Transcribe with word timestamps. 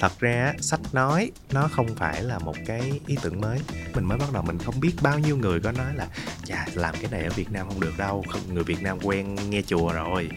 thật 0.00 0.20
ra 0.20 0.54
sách 0.60 0.80
nói, 0.92 1.30
nó 1.52 1.68
không 1.72 1.96
phải 1.96 2.22
là 2.22 2.38
một 2.38 2.54
cái 2.66 3.00
ý 3.06 3.16
tưởng 3.22 3.40
mới. 3.40 3.58
Mình 3.94 4.04
mới 4.04 4.18
bắt 4.18 4.32
đầu 4.32 4.42
mình 4.42 4.58
không 4.58 4.80
biết 4.80 4.92
bao 5.02 5.18
nhiêu 5.18 5.36
người 5.36 5.60
có 5.60 5.72
nói 5.72 5.94
là, 5.94 6.06
chà, 6.44 6.66
làm 6.74 6.94
cái 7.00 7.10
này 7.10 7.24
ở 7.24 7.30
việt 7.30 7.52
nam 7.52 7.68
không 7.68 7.80
được 7.80 7.98
đâu 7.98 8.24
người 8.52 8.64
việt 8.64 8.82
nam 8.82 8.98
quen 9.02 9.50
nghe 9.50 9.62
chùa 9.62 9.92
rồi. 9.92 10.28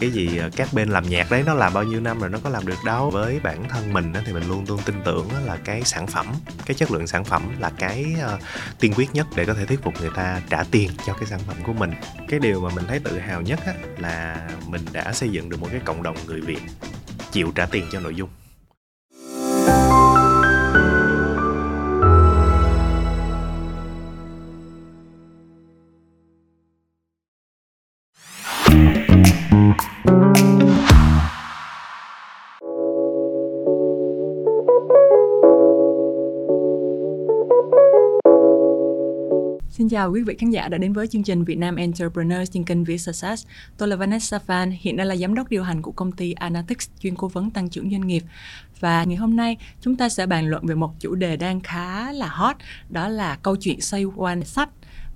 Cái 0.00 0.10
gì 0.10 0.36
ờ, 0.36 0.50
các 0.56 0.68
bên 0.72 0.88
làm 0.88 1.08
nhạc 1.08 1.30
đấy 1.30 1.42
nó 1.46 1.54
làm 1.54 1.72
bao 1.72 1.84
nhiêu 1.84 2.00
năm 2.00 2.20
rồi 2.20 2.30
nó 2.30 2.38
có 2.44 2.50
làm 2.50 2.66
được 2.66 2.78
đâu? 2.84 3.10
Với 3.10 3.40
bản 3.40 3.68
thân 3.68 3.92
mình 3.92 4.12
thì 4.26 4.32
mình 4.32 4.48
luôn 4.48 4.64
luôn 4.68 4.80
tin 4.84 4.94
tưởng 5.04 5.28
là 5.44 5.56
cái 5.64 5.82
sản 5.84 6.06
phẩm, 6.06 6.26
cái 6.66 6.74
chất 6.74 6.90
lượng 6.90 7.06
sản 7.06 7.24
phẩm 7.24 7.60
là 7.60 7.70
cái 7.78 8.06
ờ, 8.20 8.38
tiên 8.80 8.92
quyết 8.96 9.14
nhất 9.14 9.26
để 9.36 9.44
có 9.44 9.54
thể 9.54 9.66
thuyết 9.66 9.82
phục 9.82 9.94
người 10.00 10.10
ta 10.14 10.42
trả 10.50 10.64
tiền 10.70 10.90
cho 11.06 11.12
cái 11.12 11.26
sản 11.26 11.40
phẩm 11.46 11.56
của 11.66 11.72
mình. 11.72 11.90
Cái 12.28 12.40
điều 12.40 12.60
mà 12.60 12.74
mình 12.74 12.84
thấy 12.88 12.98
tự 12.98 13.18
hào 13.18 13.42
nhất 13.42 13.60
là 13.98 14.48
mình 14.66 14.82
đã 14.92 15.12
xây 15.12 15.28
dựng 15.28 15.48
được 15.48 15.60
một 15.60 15.68
cái 15.70 15.80
cộng 15.84 16.02
đồng 16.02 16.16
người 16.26 16.40
việt 16.40 16.60
chịu 17.32 17.52
trả 17.54 17.66
tiền 17.66 17.84
cho 17.92 18.00
nội 18.00 18.14
dung. 18.14 18.28
Chào 39.90 40.10
quý 40.10 40.22
vị 40.22 40.34
khán 40.38 40.50
giả 40.50 40.68
đã 40.68 40.78
đến 40.78 40.92
với 40.92 41.06
chương 41.06 41.22
trình 41.22 41.44
Việt 41.44 41.58
Nam 41.58 41.76
Entrepreneurs 41.76 42.50
trên 42.52 42.64
kênh 42.64 42.84
Success. 42.98 43.46
Tôi 43.78 43.88
là 43.88 43.96
Vanessa 43.96 44.38
Fan, 44.46 44.72
hiện 44.80 44.96
đang 44.96 45.06
là 45.06 45.16
giám 45.16 45.34
đốc 45.34 45.48
điều 45.50 45.62
hành 45.62 45.82
của 45.82 45.92
công 45.92 46.12
ty 46.12 46.32
Analytics 46.32 46.88
chuyên 47.00 47.14
cố 47.14 47.28
vấn 47.28 47.50
tăng 47.50 47.68
trưởng 47.68 47.90
doanh 47.90 48.06
nghiệp. 48.06 48.22
Và 48.80 49.04
ngày 49.04 49.16
hôm 49.16 49.36
nay 49.36 49.56
chúng 49.80 49.96
ta 49.96 50.08
sẽ 50.08 50.26
bàn 50.26 50.46
luận 50.46 50.66
về 50.66 50.74
một 50.74 51.00
chủ 51.00 51.14
đề 51.14 51.36
đang 51.36 51.60
khá 51.60 52.12
là 52.12 52.28
hot, 52.28 52.56
đó 52.88 53.08
là 53.08 53.38
câu 53.42 53.56
chuyện 53.56 53.80
xoay 53.80 54.04
quanh 54.04 54.44
sách 54.44 54.68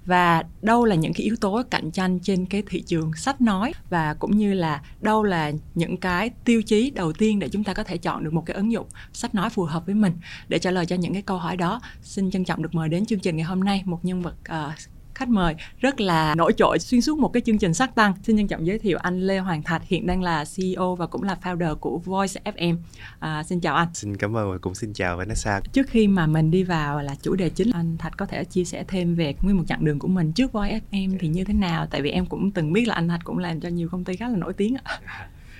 và 0.06 0.44
đâu 0.62 0.84
là 0.84 0.94
những 0.94 1.12
cái 1.12 1.24
yếu 1.24 1.36
tố 1.36 1.62
cạnh 1.70 1.90
tranh 1.90 2.18
trên 2.20 2.46
cái 2.46 2.62
thị 2.66 2.82
trường 2.86 3.14
sách 3.14 3.40
nói 3.40 3.72
và 3.90 4.14
cũng 4.14 4.36
như 4.36 4.54
là 4.54 4.82
đâu 5.00 5.22
là 5.22 5.52
những 5.74 5.96
cái 5.96 6.30
tiêu 6.44 6.62
chí 6.62 6.90
đầu 6.90 7.12
tiên 7.12 7.38
để 7.38 7.48
chúng 7.48 7.64
ta 7.64 7.74
có 7.74 7.84
thể 7.84 7.96
chọn 7.96 8.24
được 8.24 8.32
một 8.32 8.42
cái 8.46 8.56
ứng 8.56 8.72
dụng 8.72 8.86
sách 9.12 9.34
nói 9.34 9.50
phù 9.50 9.64
hợp 9.64 9.86
với 9.86 9.94
mình? 9.94 10.12
Để 10.48 10.58
trả 10.58 10.70
lời 10.70 10.86
cho 10.86 10.96
những 10.96 11.12
cái 11.12 11.22
câu 11.22 11.38
hỏi 11.38 11.56
đó 11.56 11.80
xin 12.02 12.30
trân 12.30 12.44
trọng 12.44 12.62
được 12.62 12.74
mời 12.74 12.88
đến 12.88 13.06
chương 13.06 13.20
trình 13.20 13.36
ngày 13.36 13.44
hôm 13.44 13.60
nay 13.60 13.82
một 13.84 14.04
nhân 14.04 14.22
vật 14.22 14.34
uh, 14.50 14.93
khách 15.14 15.28
mời 15.28 15.54
rất 15.80 16.00
là 16.00 16.34
nổi 16.34 16.52
trội 16.56 16.78
xuyên 16.78 17.00
suốt 17.00 17.18
một 17.18 17.28
cái 17.28 17.40
chương 17.46 17.58
trình 17.58 17.74
sắc 17.74 17.94
tăng. 17.94 18.14
Xin 18.22 18.36
trân 18.36 18.48
trọng 18.48 18.66
giới 18.66 18.78
thiệu 18.78 18.98
anh 19.02 19.20
Lê 19.20 19.38
Hoàng 19.38 19.62
Thạch 19.62 19.82
hiện 19.84 20.06
đang 20.06 20.22
là 20.22 20.44
CEO 20.56 20.94
và 20.94 21.06
cũng 21.06 21.22
là 21.22 21.36
founder 21.42 21.74
của 21.74 21.98
Voice 21.98 22.40
FM. 22.44 22.76
À, 23.18 23.42
xin 23.42 23.60
chào 23.60 23.74
anh. 23.74 23.88
Xin 23.94 24.16
cảm 24.16 24.36
ơn 24.36 24.50
và 24.50 24.58
cũng 24.58 24.74
xin 24.74 24.92
chào 24.92 25.16
Vanessa. 25.16 25.60
Trước 25.72 25.88
khi 25.88 26.08
mà 26.08 26.26
mình 26.26 26.50
đi 26.50 26.62
vào 26.62 27.02
là 27.02 27.14
chủ 27.22 27.34
đề 27.34 27.48
chính, 27.48 27.70
anh 27.70 27.96
Thạch 27.98 28.16
có 28.16 28.26
thể 28.26 28.44
chia 28.44 28.64
sẻ 28.64 28.84
thêm 28.88 29.14
về 29.14 29.34
nguyên 29.42 29.56
một 29.56 29.64
chặng 29.66 29.84
đường 29.84 29.98
của 29.98 30.08
mình 30.08 30.32
trước 30.32 30.52
Voice 30.52 30.80
FM 30.90 31.16
thì 31.20 31.28
như 31.28 31.44
thế 31.44 31.54
nào? 31.54 31.86
Tại 31.86 32.02
vì 32.02 32.10
em 32.10 32.26
cũng 32.26 32.50
từng 32.50 32.72
biết 32.72 32.88
là 32.88 32.94
anh 32.94 33.08
Thạch 33.08 33.24
cũng 33.24 33.38
làm 33.38 33.60
cho 33.60 33.68
nhiều 33.68 33.88
công 33.88 34.04
ty 34.04 34.16
khá 34.16 34.28
là 34.28 34.36
nổi 34.36 34.52
tiếng 34.52 34.76
ạ. 34.84 35.00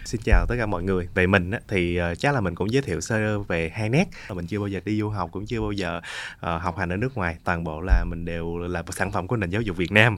Xin 0.05 0.21
chào 0.25 0.47
tất 0.49 0.55
cả 0.59 0.67
mọi 0.67 0.83
người. 0.83 1.09
Về 1.15 1.27
mình 1.27 1.51
á, 1.51 1.61
thì 1.69 1.97
ờ, 1.97 2.15
chắc 2.15 2.35
là 2.35 2.41
mình 2.41 2.55
cũng 2.55 2.73
giới 2.73 2.83
thiệu 2.83 3.01
sơ 3.01 3.39
về 3.39 3.71
hai 3.75 3.89
nét. 3.89 4.05
Mình 4.35 4.47
chưa 4.47 4.59
bao 4.59 4.69
giờ 4.69 4.81
đi 4.85 5.01
du 5.01 5.09
học, 5.09 5.31
cũng 5.33 5.47
chưa 5.47 5.61
bao 5.61 5.73
giờ 5.73 5.97
uh, 5.97 6.63
học 6.63 6.79
hành 6.79 6.89
ở 6.93 6.97
nước 6.97 7.17
ngoài. 7.17 7.37
Toàn 7.45 7.65
bộ 7.65 7.81
là 7.81 8.05
mình 8.05 8.25
đều 8.25 8.59
là 8.59 8.83
một 8.83 8.93
sản 8.95 9.13
phẩm 9.13 9.27
của 9.27 9.37
nền 9.37 9.51
giáo 9.51 9.63
dục 9.63 9.77
Việt 9.77 9.93
Nam. 9.93 10.17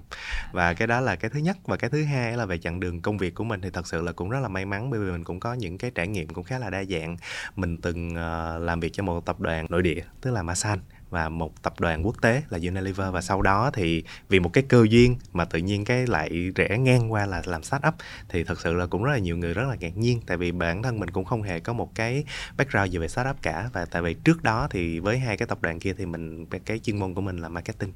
Và 0.53 0.75
cái 0.75 0.89
đó 0.89 1.01
là 1.01 1.17
cái 1.17 1.31
thứ 1.31 1.41
nhất. 1.41 1.57
Và 1.65 1.77
cái 1.77 1.91
thứ 1.91 2.05
hai 2.05 2.37
là 2.37 2.47
về 2.47 2.59
chặng 2.59 2.81
đường 2.81 3.01
công 3.01 3.19
việc 3.19 3.35
của 3.35 3.45
mình 3.45 3.61
thì 3.61 3.71
thật 3.73 3.87
sự 3.87 4.03
là 4.03 4.13
cũng 4.13 4.31
rất 4.31 4.41
là 4.41 4.49
may 4.49 4.65
mắn 4.65 4.91
bởi 4.91 5.01
vì 5.01 5.11
mình 5.11 5.25
cũng 5.25 5.41
có 5.41 5.55
những 5.55 5.79
cái 5.79 5.91
trải 5.95 6.09
nghiệm 6.09 6.29
cũng 6.29 6.45
khá 6.45 6.59
là 6.59 6.71
đa 6.71 6.85
dạng. 6.85 7.17
Mình 7.57 7.77
từng 7.77 8.09
uh, 8.09 8.63
làm 8.63 8.81
việc 8.81 8.93
cho 8.93 9.03
một 9.03 9.27
tập 9.27 9.41
đoàn 9.41 9.67
nội 9.69 9.83
địa, 9.83 10.01
tức 10.21 10.31
là 10.31 10.43
Masan 10.43 10.79
và 11.11 11.29
một 11.29 11.63
tập 11.63 11.81
đoàn 11.81 12.07
quốc 12.07 12.23
tế 12.23 12.43
là 12.51 12.59
Unilever 12.59 13.13
và 13.13 13.21
sau 13.21 13.43
đó 13.43 13.71
thì 13.75 14.05
vì 14.29 14.41
một 14.41 14.53
cái 14.53 14.65
cơ 14.69 14.87
duyên 14.91 15.17
mà 15.33 15.45
tự 15.45 15.59
nhiên 15.59 15.85
cái 15.85 16.07
lại 16.07 16.51
rẽ 16.55 16.79
ngang 16.79 17.13
qua 17.13 17.27
là 17.27 17.43
làm 17.45 17.63
startup 17.63 17.95
thì 18.29 18.45
thật 18.45 18.61
sự 18.61 18.75
là 18.75 18.87
cũng 18.87 19.05
rất 19.05 19.13
là 19.13 19.19
nhiều 19.19 19.37
người 19.37 19.55
rất 19.55 19.65
là 19.69 19.77
ngạc 19.81 19.97
nhiên 19.97 20.21
tại 20.27 20.37
vì 20.37 20.53
bản 20.53 20.83
thân 20.83 20.99
mình 21.01 21.11
cũng 21.11 21.25
không 21.25 21.43
hề 21.43 21.61
có 21.61 21.73
một 21.73 21.95
cái 21.95 22.25
background 22.57 22.93
gì 22.93 22.99
về 22.99 23.09
startup 23.09 23.37
cả 23.43 23.71
và 23.73 23.85
tại 23.85 24.03
vì 24.03 24.15
trước 24.15 24.43
đó 24.43 24.69
thì 24.71 24.99
với 24.99 25.19
hai 25.19 25.37
cái 25.37 25.49
tập 25.49 25.59
đoàn 25.63 25.81
kia 25.81 25.95
thì 25.99 26.07
mình 26.07 26.47
cái 26.47 26.79
chuyên 26.79 26.99
môn 26.99 27.15
của 27.15 27.21
mình 27.21 27.37
là 27.37 27.49
marketing. 27.49 27.93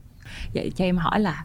Vậy 0.54 0.72
cho 0.76 0.84
em 0.84 0.96
hỏi 0.96 1.20
là 1.20 1.44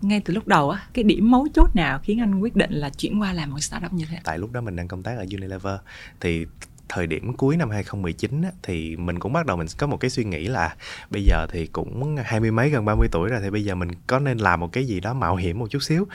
ngay 0.00 0.20
từ 0.24 0.34
lúc 0.34 0.48
đầu 0.48 0.70
á 0.70 0.86
cái 0.92 1.04
điểm 1.04 1.30
mấu 1.30 1.48
chốt 1.54 1.76
nào 1.76 2.00
khiến 2.02 2.20
anh 2.20 2.40
quyết 2.40 2.56
định 2.56 2.72
là 2.72 2.90
chuyển 2.90 3.20
qua 3.20 3.32
làm 3.32 3.50
một 3.50 3.60
startup 3.60 3.92
như 3.92 4.04
thế? 4.10 4.18
Tại 4.24 4.38
lúc 4.38 4.52
đó 4.52 4.60
mình 4.60 4.76
đang 4.76 4.88
công 4.88 5.02
tác 5.02 5.16
ở 5.18 5.26
Unilever 5.32 5.74
thì 6.20 6.46
thời 6.88 7.06
điểm 7.06 7.32
cuối 7.32 7.56
năm 7.56 7.70
2019 7.70 8.42
á, 8.42 8.50
thì 8.62 8.96
mình 8.96 9.18
cũng 9.18 9.32
bắt 9.32 9.46
đầu 9.46 9.56
mình 9.56 9.66
có 9.78 9.86
một 9.86 9.96
cái 9.96 10.10
suy 10.10 10.24
nghĩ 10.24 10.48
là 10.48 10.74
bây 11.10 11.22
giờ 11.22 11.46
thì 11.50 11.66
cũng 11.66 12.16
hai 12.24 12.40
mươi 12.40 12.50
mấy 12.50 12.70
gần 12.70 12.84
30 12.84 13.08
tuổi 13.12 13.30
rồi 13.30 13.40
thì 13.42 13.50
bây 13.50 13.64
giờ 13.64 13.74
mình 13.74 13.88
có 14.06 14.18
nên 14.18 14.38
làm 14.38 14.60
một 14.60 14.72
cái 14.72 14.84
gì 14.84 15.00
đó 15.00 15.14
mạo 15.14 15.36
hiểm 15.36 15.58
một 15.58 15.70
chút 15.70 15.82
xíu. 15.82 16.06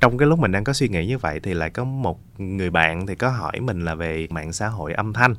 Trong 0.00 0.18
cái 0.18 0.28
lúc 0.28 0.38
mình 0.38 0.52
đang 0.52 0.64
có 0.64 0.72
suy 0.72 0.88
nghĩ 0.88 1.06
như 1.06 1.18
vậy 1.18 1.40
thì 1.42 1.54
lại 1.54 1.70
có 1.70 1.84
một 1.84 2.20
người 2.38 2.70
bạn 2.70 3.06
thì 3.06 3.14
có 3.14 3.28
hỏi 3.28 3.60
mình 3.60 3.84
là 3.84 3.94
về 3.94 4.26
mạng 4.30 4.52
xã 4.52 4.68
hội 4.68 4.92
âm 4.92 5.12
thanh. 5.12 5.34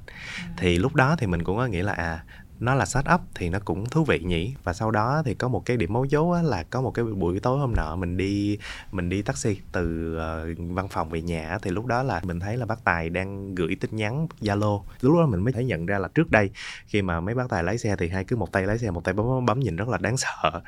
Thì 0.57 0.78
lúc 0.78 0.96
đó 0.96 1.16
thì 1.19 1.28
mình 1.28 1.44
cũng 1.44 1.57
có 1.57 1.66
nghĩ 1.66 1.81
là 1.81 1.94
à 1.94 2.24
nó 2.62 2.76
là 2.76 2.86
setup 2.86 3.22
thì 3.36 3.50
nó 3.50 3.60
cũng 3.66 3.86
thú 3.86 4.04
vị 4.04 4.20
nhỉ. 4.20 4.54
Và 4.64 4.74
sau 4.74 4.92
đó 4.92 5.22
thì 5.26 5.34
có 5.34 5.48
một 5.48 5.66
cái 5.66 5.78
điểm 5.78 5.94
mấu 5.94 6.08
chốt 6.08 6.42
là 6.42 6.64
có 6.64 6.82
một 6.82 6.92
cái 6.92 7.06
buổi 7.06 7.40
tối 7.40 7.60
hôm 7.60 7.74
nọ 7.76 7.96
mình 7.96 8.18
đi 8.18 8.58
mình 8.92 9.10
đi 9.10 9.22
taxi 9.22 9.58
từ 9.72 10.16
uh, 10.18 10.58
văn 10.76 10.88
phòng 10.88 11.10
về 11.10 11.22
nhà 11.22 11.58
thì 11.62 11.72
lúc 11.72 11.86
đó 11.86 12.04
là 12.04 12.22
mình 12.24 12.40
thấy 12.40 12.58
là 12.58 12.66
bác 12.66 12.84
tài 12.84 13.10
đang 13.10 13.56
gửi 13.56 13.76
tin 13.80 13.96
nhắn 13.96 14.28
zalo. 14.42 14.84
Lúc 15.02 15.16
đó 15.18 15.26
mình 15.26 15.40
mới 15.40 15.54
thấy 15.54 15.66
nhận 15.66 15.86
ra 15.86 15.98
là 15.98 16.08
trước 16.16 16.32
đây 16.32 16.50
khi 16.88 17.02
mà 17.02 17.22
mấy 17.22 17.36
bác 17.36 17.50
tài 17.50 17.64
lái 17.64 17.78
xe 17.78 17.96
thì 17.96 18.10
hai 18.10 18.24
cứ 18.24 18.36
một 18.36 18.52
tay 18.52 18.64
lái 18.68 18.78
xe 18.78 18.92
một 18.92 19.04
tay 19.04 19.14
bấm 19.14 19.28
bấm, 19.28 19.46
bấm 19.46 19.60
nhìn 19.60 19.76
rất 19.76 19.88
là 19.88 19.98
đáng 19.98 20.18
sợ. 20.18 20.52
Ừ. 20.54 20.60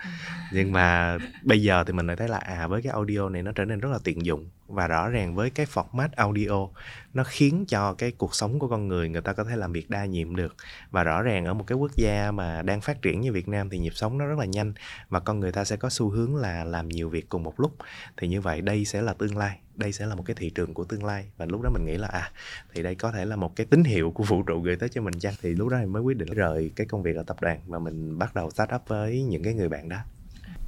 nhưng 0.52 0.72
mà 0.72 1.18
bây 1.44 1.62
giờ 1.62 1.84
thì 1.88 1.94
mình 1.94 2.08
lại 2.08 2.16
thấy 2.16 2.28
là 2.28 2.38
à 2.38 2.68
với 2.68 2.82
cái 2.82 2.92
audio 2.92 3.30
này 3.30 3.44
nó 3.44 3.52
trở 3.52 3.66
nên 3.66 3.80
rất 3.80 3.90
là 3.92 4.00
tiện 4.04 4.26
dụng 4.26 4.50
và 4.68 4.88
rõ 4.88 5.10
ràng 5.10 5.36
với 5.36 5.50
cái 5.50 5.66
format 5.66 6.10
audio, 6.16 6.68
nó 7.14 7.24
khiến 7.24 7.66
cho 7.68 7.94
cái 7.94 8.12
cuộc 8.12 8.36
sống 8.36 8.60
của 8.60 8.68
con 8.68 8.88
người 8.88 9.10
người 9.10 9.22
ta 9.22 9.34
có 9.34 9.44
thể 9.44 9.56
làm 9.56 9.72
việc 9.72 9.90
đa 9.90 10.06
nhiệm 10.06 10.36
được. 10.36 10.56
Và 10.92 11.04
rõ 11.04 11.22
ràng 11.22 11.46
ở 11.46 11.54
một 11.54 11.64
cái 11.68 11.78
quốc 11.78 11.92
gia 11.96 12.32
mà 12.32 12.62
đang 12.62 12.82
phát 12.82 13.02
triển 13.02 13.22
như 13.22 13.32
Việt 13.32 13.48
Nam 13.48 13.70
thì 13.70 13.80
nhịp 13.80 13.94
sống 13.96 14.18
nó 14.18 14.26
rất 14.26 14.40
là 14.40 14.46
nhanh 14.46 14.74
và 15.10 15.20
con 15.20 15.40
người 15.40 15.52
ta 15.52 15.66
sẽ 15.66 15.76
có 15.76 15.90
xu 15.90 16.10
hướng 16.10 16.36
là 16.36 16.64
làm 16.64 16.88
nhiều 16.88 17.10
việc 17.10 17.30
cùng 17.30 17.44
một 17.44 17.60
lúc. 17.60 17.76
Thì 18.18 18.28
như 18.28 18.42
vậy 18.42 18.62
đây 18.62 18.86
sẽ 18.86 19.02
là 19.02 19.14
tương 19.14 19.38
lai, 19.38 19.60
đây 19.76 19.92
sẽ 19.92 20.06
là 20.06 20.16
một 20.16 20.24
cái 20.26 20.36
thị 20.40 20.50
trường 20.50 20.74
của 20.74 20.84
tương 20.84 21.04
lai. 21.04 21.26
Và 21.38 21.46
lúc 21.46 21.62
đó 21.62 21.70
mình 21.70 21.86
nghĩ 21.86 21.98
là 21.98 22.08
à 22.08 22.32
thì 22.74 22.84
đây 22.84 22.96
có 22.96 23.12
thể 23.12 23.26
là 23.26 23.36
một 23.36 23.56
cái 23.56 23.66
tín 23.70 23.84
hiệu 23.84 24.12
của 24.12 24.24
vũ 24.24 24.44
trụ 24.44 24.62
gửi 24.62 24.76
tới 24.76 24.90
cho 24.90 25.02
mình 25.02 25.20
chăng? 25.20 25.34
Thì 25.42 25.50
lúc 25.50 25.70
đó 25.70 25.78
mình 25.78 25.94
mới 25.94 26.02
quyết 26.02 26.18
định 26.18 26.34
rời 26.34 26.72
cái 26.76 26.88
công 26.88 27.04
việc 27.04 27.16
ở 27.16 27.24
tập 27.24 27.38
đoàn 27.42 27.60
và 27.68 27.80
mình 27.80 28.18
bắt 28.18 28.36
đầu 28.36 28.50
start 28.50 28.70
up 28.76 28.82
với 28.88 29.24
những 29.24 29.44
cái 29.44 29.54
người 29.54 29.70
bạn 29.70 29.90
đó 29.90 29.98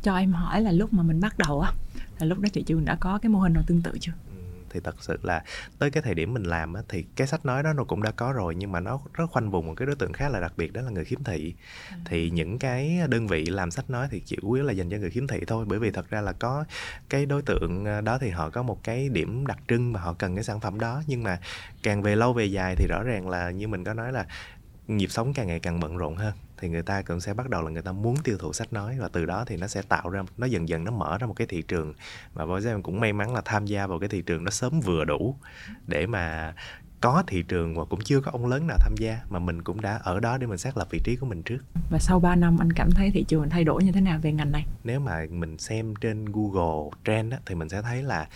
cho 0.06 0.18
em 0.18 0.34
hỏi 0.34 0.62
là 0.62 0.72
lúc 0.72 0.94
mà 0.94 1.04
mình 1.04 1.20
bắt 1.20 1.38
đầu 1.38 1.62
á 1.62 1.72
là 2.20 2.26
lúc 2.26 2.40
đó 2.40 2.50
chị 2.54 2.64
trường 2.64 2.86
đã 2.86 2.96
có 2.96 3.20
cái 3.22 3.30
mô 3.30 3.40
hình 3.40 3.54
nào 3.54 3.64
tương 3.68 3.82
tự 3.82 3.92
chưa? 4.00 4.12
Ừ, 4.30 4.36
thì 4.70 4.80
thật 4.84 4.96
sự 5.00 5.20
là 5.24 5.44
tới 5.80 5.92
cái 5.92 6.04
thời 6.04 6.14
điểm 6.14 6.34
mình 6.34 6.44
làm 6.44 6.74
á, 6.74 6.82
thì 6.90 7.06
cái 7.16 7.28
sách 7.28 7.46
nói 7.46 7.64
đó 7.64 7.74
nó 7.74 7.84
cũng 7.84 8.02
đã 8.02 8.12
có 8.12 8.34
rồi 8.34 8.56
nhưng 8.56 8.72
mà 8.72 8.80
nó 8.80 9.00
rất 9.14 9.26
khoanh 9.32 9.52
vùng 9.52 9.68
một 9.68 9.74
cái 9.78 9.86
đối 9.86 9.96
tượng 9.96 10.14
khá 10.14 10.30
là 10.30 10.40
đặc 10.40 10.54
biệt 10.58 10.74
đó 10.74 10.82
là 10.82 10.90
người 10.90 11.06
khiếm 11.06 11.24
thị. 11.24 11.54
Ừ. 11.90 11.96
thì 12.06 12.30
những 12.30 12.60
cái 12.60 13.00
đơn 13.10 13.28
vị 13.28 13.46
làm 13.46 13.72
sách 13.72 13.90
nói 13.90 14.08
thì 14.12 14.22
chủ 14.26 14.52
yếu 14.52 14.64
là 14.66 14.74
dành 14.74 14.90
cho 14.90 14.98
người 14.98 15.10
khiếm 15.10 15.28
thị 15.28 15.40
thôi 15.48 15.66
bởi 15.68 15.80
vì 15.80 15.92
thật 15.92 16.10
ra 16.10 16.22
là 16.22 16.32
có 16.32 16.66
cái 17.10 17.26
đối 17.26 17.42
tượng 17.42 17.86
ờ, 17.86 18.02
đó 18.02 18.18
thì 18.18 18.30
họ 18.30 18.50
có 18.50 18.64
một 18.64 18.84
cái 18.84 19.10
điểm 19.10 19.48
đặc 19.48 19.58
trưng 19.68 19.94
mà 19.94 20.00
họ 20.00 20.14
cần 20.14 20.36
cái 20.36 20.44
sản 20.44 20.60
phẩm 20.60 20.80
đó. 20.80 21.02
Nhưng 21.08 21.24
mà 21.24 21.40
càng 21.84 22.02
về 22.02 22.16
lâu 22.16 22.34
về 22.34 22.46
dài 22.46 22.76
thì 22.76 22.88
rõ 22.88 23.04
ràng 23.04 23.30
là 23.30 23.52
như 23.52 23.68
mình 23.68 23.84
có 23.84 23.94
nói 23.94 24.12
là 24.12 24.26
nhịp 24.88 25.08
sống 25.10 25.34
càng 25.34 25.48
ngày 25.48 25.60
càng 25.60 25.80
bận 25.80 25.98
rộn 25.98 26.16
hơn 26.16 26.34
thì 26.58 26.70
người 26.70 26.82
ta 26.82 27.02
cũng 27.02 27.20
sẽ 27.20 27.34
bắt 27.34 27.50
đầu 27.50 27.62
là 27.62 27.70
người 27.70 27.82
ta 27.82 27.92
muốn 27.92 28.16
tiêu 28.24 28.38
thụ 28.38 28.54
sách 28.54 28.74
nói 28.74 28.98
và 29.00 29.08
từ 29.08 29.26
đó 29.26 29.46
thì 29.48 29.58
nó 29.58 29.68
sẽ 29.68 29.82
tạo 29.82 30.10
ra 30.10 30.24
nó 30.38 30.48
dần 30.48 30.70
dần 30.70 30.84
nó 30.84 30.92
mở 30.92 31.18
ra 31.18 31.28
một 31.28 31.34
cái 31.34 31.48
thị 31.48 31.62
trường 31.62 31.94
và 32.34 32.46
với 32.46 32.66
em 32.66 32.82
cũng 32.82 33.00
may 33.00 33.14
mắn 33.14 33.34
là 33.34 33.42
tham 33.46 33.66
gia 33.66 33.88
vào 33.88 34.00
cái 34.00 34.10
thị 34.10 34.22
trường 34.22 34.44
nó 34.44 34.52
sớm 34.52 34.80
vừa 34.80 35.06
đủ 35.06 35.36
để 35.88 36.08
mà 36.08 36.54
có 37.02 37.24
thị 37.28 37.44
trường 37.48 37.76
và 37.76 37.86
cũng 37.86 38.00
chưa 38.02 38.22
có 38.22 38.32
ông 38.32 38.46
lớn 38.46 38.68
nào 38.68 38.78
tham 38.80 38.94
gia 38.98 39.20
mà 39.30 39.40
mình 39.40 39.62
cũng 39.62 39.82
đã 39.82 40.00
ở 40.04 40.20
đó 40.20 40.38
để 40.38 40.48
mình 40.48 40.58
xác 40.58 40.78
lập 40.78 40.88
vị 40.92 41.00
trí 41.04 41.16
của 41.16 41.26
mình 41.26 41.44
trước. 41.44 41.60
Và 41.90 42.00
sau 42.00 42.20
3 42.20 42.36
năm 42.36 42.58
anh 42.60 42.74
cảm 42.74 42.92
thấy 42.92 43.12
thị 43.12 43.26
trường 43.28 43.50
thay 43.50 43.64
đổi 43.64 43.84
như 43.84 43.92
thế 43.92 44.02
nào 44.02 44.20
về 44.22 44.32
ngành 44.32 44.52
này? 44.52 44.66
Nếu 44.84 45.00
mà 45.00 45.26
mình 45.30 45.58
xem 45.58 45.94
trên 46.02 46.26
Google 46.26 46.90
Trend 47.06 47.34
á, 47.34 47.40
thì 47.46 47.56
mình 47.56 47.70
sẽ 47.70 47.82
thấy 47.82 48.04
là 48.04 48.28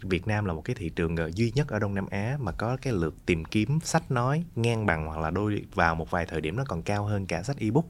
Việt 0.00 0.26
Nam 0.26 0.44
là 0.44 0.52
một 0.52 0.62
cái 0.64 0.76
thị 0.78 0.88
trường 0.88 1.16
ờ, 1.16 1.30
duy 1.34 1.52
nhất 1.54 1.68
ở 1.68 1.78
Đông 1.78 1.94
Nam 1.94 2.06
Á 2.10 2.36
mà 2.40 2.52
có 2.52 2.76
cái 2.82 2.92
lượt 2.92 3.14
tìm 3.26 3.44
kiếm 3.44 3.78
sách 3.84 4.10
nói 4.10 4.44
ngang 4.56 4.86
bằng 4.86 5.06
hoặc 5.06 5.18
là 5.18 5.30
đôi 5.30 5.64
vào 5.74 5.94
một 5.94 6.10
vài 6.10 6.26
thời 6.26 6.40
điểm 6.40 6.56
nó 6.56 6.64
còn 6.68 6.82
cao 6.82 7.04
hơn 7.04 7.26
cả 7.26 7.42
sách 7.42 7.56
ebook. 7.58 7.86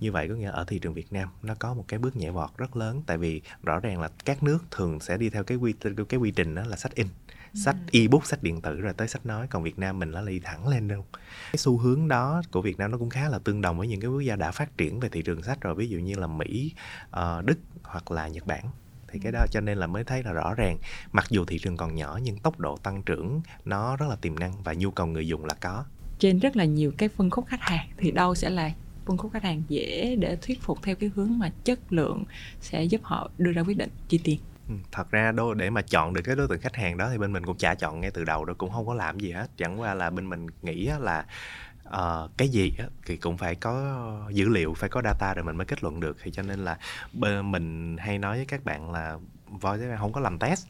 Như 0.00 0.12
vậy 0.12 0.28
có 0.28 0.34
nghĩa 0.34 0.50
ở 0.50 0.64
thị 0.68 0.78
trường 0.78 0.94
Việt 0.94 1.12
Nam 1.12 1.28
nó 1.42 1.54
có 1.58 1.74
một 1.74 1.84
cái 1.88 1.98
bước 1.98 2.16
nhảy 2.16 2.30
vọt 2.30 2.50
rất 2.56 2.76
lớn 2.76 3.02
tại 3.06 3.18
vì 3.18 3.42
rõ 3.62 3.80
ràng 3.80 4.00
là 4.00 4.10
các 4.24 4.42
nước 4.42 4.58
thường 4.70 5.00
sẽ 5.00 5.16
đi 5.16 5.30
theo 5.30 5.44
cái 5.44 5.58
quy 5.58 5.74
cái 6.08 6.20
quy 6.20 6.30
trình 6.30 6.54
đó 6.54 6.62
là 6.66 6.76
sách 6.76 6.94
in. 6.94 7.06
Sách 7.64 7.76
ebook 7.92 8.26
sách 8.26 8.42
điện 8.42 8.60
tử 8.60 8.80
rồi 8.80 8.92
tới 8.92 9.08
sách 9.08 9.26
nói 9.26 9.46
còn 9.46 9.62
Việt 9.62 9.78
Nam 9.78 9.98
mình 9.98 10.10
nó 10.10 10.22
đi 10.22 10.38
thẳng 10.38 10.68
lên 10.68 10.88
đâu. 10.88 11.06
Cái 11.52 11.58
xu 11.58 11.78
hướng 11.78 12.08
đó 12.08 12.42
của 12.50 12.62
Việt 12.62 12.78
Nam 12.78 12.90
nó 12.90 12.98
cũng 12.98 13.10
khá 13.10 13.28
là 13.28 13.38
tương 13.38 13.60
đồng 13.60 13.78
với 13.78 13.88
những 13.88 14.00
cái 14.00 14.10
quốc 14.10 14.20
gia 14.20 14.36
đã 14.36 14.50
phát 14.50 14.76
triển 14.76 15.00
về 15.00 15.08
thị 15.08 15.22
trường 15.22 15.42
sách 15.42 15.60
rồi 15.60 15.74
ví 15.74 15.88
dụ 15.88 15.98
như 15.98 16.14
là 16.14 16.26
Mỹ 16.26 16.72
uh, 17.16 17.44
Đức 17.44 17.58
hoặc 17.82 18.10
là 18.10 18.28
Nhật 18.28 18.46
Bản 18.46 18.64
thì 19.14 19.20
cái 19.22 19.32
đó 19.32 19.46
cho 19.50 19.60
nên 19.60 19.78
là 19.78 19.86
mới 19.86 20.04
thấy 20.04 20.22
là 20.22 20.32
rõ 20.32 20.54
ràng. 20.54 20.78
Mặc 21.12 21.26
dù 21.28 21.44
thị 21.44 21.58
trường 21.58 21.76
còn 21.76 21.94
nhỏ 21.94 22.18
nhưng 22.22 22.38
tốc 22.38 22.60
độ 22.60 22.76
tăng 22.76 23.02
trưởng 23.02 23.40
nó 23.64 23.96
rất 23.96 24.06
là 24.08 24.16
tiềm 24.16 24.38
năng 24.38 24.62
và 24.62 24.74
nhu 24.74 24.90
cầu 24.90 25.06
người 25.06 25.28
dùng 25.28 25.44
là 25.44 25.54
có. 25.60 25.84
Trên 26.18 26.38
rất 26.38 26.56
là 26.56 26.64
nhiều 26.64 26.92
cái 26.98 27.08
phân 27.08 27.30
khúc 27.30 27.46
khách 27.46 27.60
hàng 27.60 27.88
thì 27.96 28.10
đâu 28.10 28.34
sẽ 28.34 28.50
là 28.50 28.70
phân 29.06 29.18
khúc 29.18 29.32
khách 29.32 29.42
hàng 29.42 29.62
dễ 29.68 30.16
để 30.16 30.36
thuyết 30.36 30.62
phục 30.62 30.82
theo 30.82 30.96
cái 30.96 31.10
hướng 31.14 31.38
mà 31.38 31.52
chất 31.64 31.92
lượng 31.92 32.24
sẽ 32.60 32.84
giúp 32.84 33.00
họ 33.04 33.30
đưa 33.38 33.52
ra 33.52 33.62
quyết 33.62 33.78
định 33.78 33.90
chi 34.08 34.20
tiền. 34.24 34.38
Ừ, 34.68 34.74
thật 34.92 35.10
ra 35.10 35.32
đôi 35.32 35.54
để 35.54 35.70
mà 35.70 35.82
chọn 35.82 36.14
được 36.14 36.22
cái 36.22 36.36
đối 36.36 36.48
tượng 36.48 36.60
khách 36.60 36.76
hàng 36.76 36.96
đó 36.96 37.08
thì 37.12 37.18
bên 37.18 37.32
mình 37.32 37.46
cũng 37.46 37.56
chả 37.56 37.74
chọn 37.74 38.00
ngay 38.00 38.10
từ 38.10 38.24
đầu 38.24 38.44
đâu 38.44 38.56
cũng 38.58 38.70
không 38.70 38.86
có 38.86 38.94
làm 38.94 39.18
gì 39.20 39.30
hết. 39.30 39.46
Chẳng 39.56 39.80
qua 39.80 39.94
là 39.94 40.10
bên 40.10 40.28
mình 40.28 40.46
nghĩ 40.62 40.90
là 41.00 41.24
uh, 41.88 42.30
cái 42.36 42.48
gì 42.48 42.72
á, 42.78 42.84
thì 43.06 43.16
cũng 43.16 43.36
phải 43.36 43.54
có 43.54 44.28
dữ 44.32 44.48
liệu 44.48 44.74
phải 44.74 44.88
có 44.88 45.02
data 45.04 45.34
rồi 45.34 45.44
mình 45.44 45.56
mới 45.56 45.66
kết 45.66 45.82
luận 45.82 46.00
được. 46.00 46.16
Thì 46.22 46.30
cho 46.30 46.42
nên 46.42 46.64
là 46.64 46.78
mình 47.42 47.96
hay 47.96 48.18
nói 48.18 48.36
với 48.36 48.46
các 48.46 48.64
bạn 48.64 48.92
là 48.92 49.18
voi 49.46 49.78
không 49.98 50.12
có 50.12 50.20
làm 50.20 50.38
test 50.38 50.66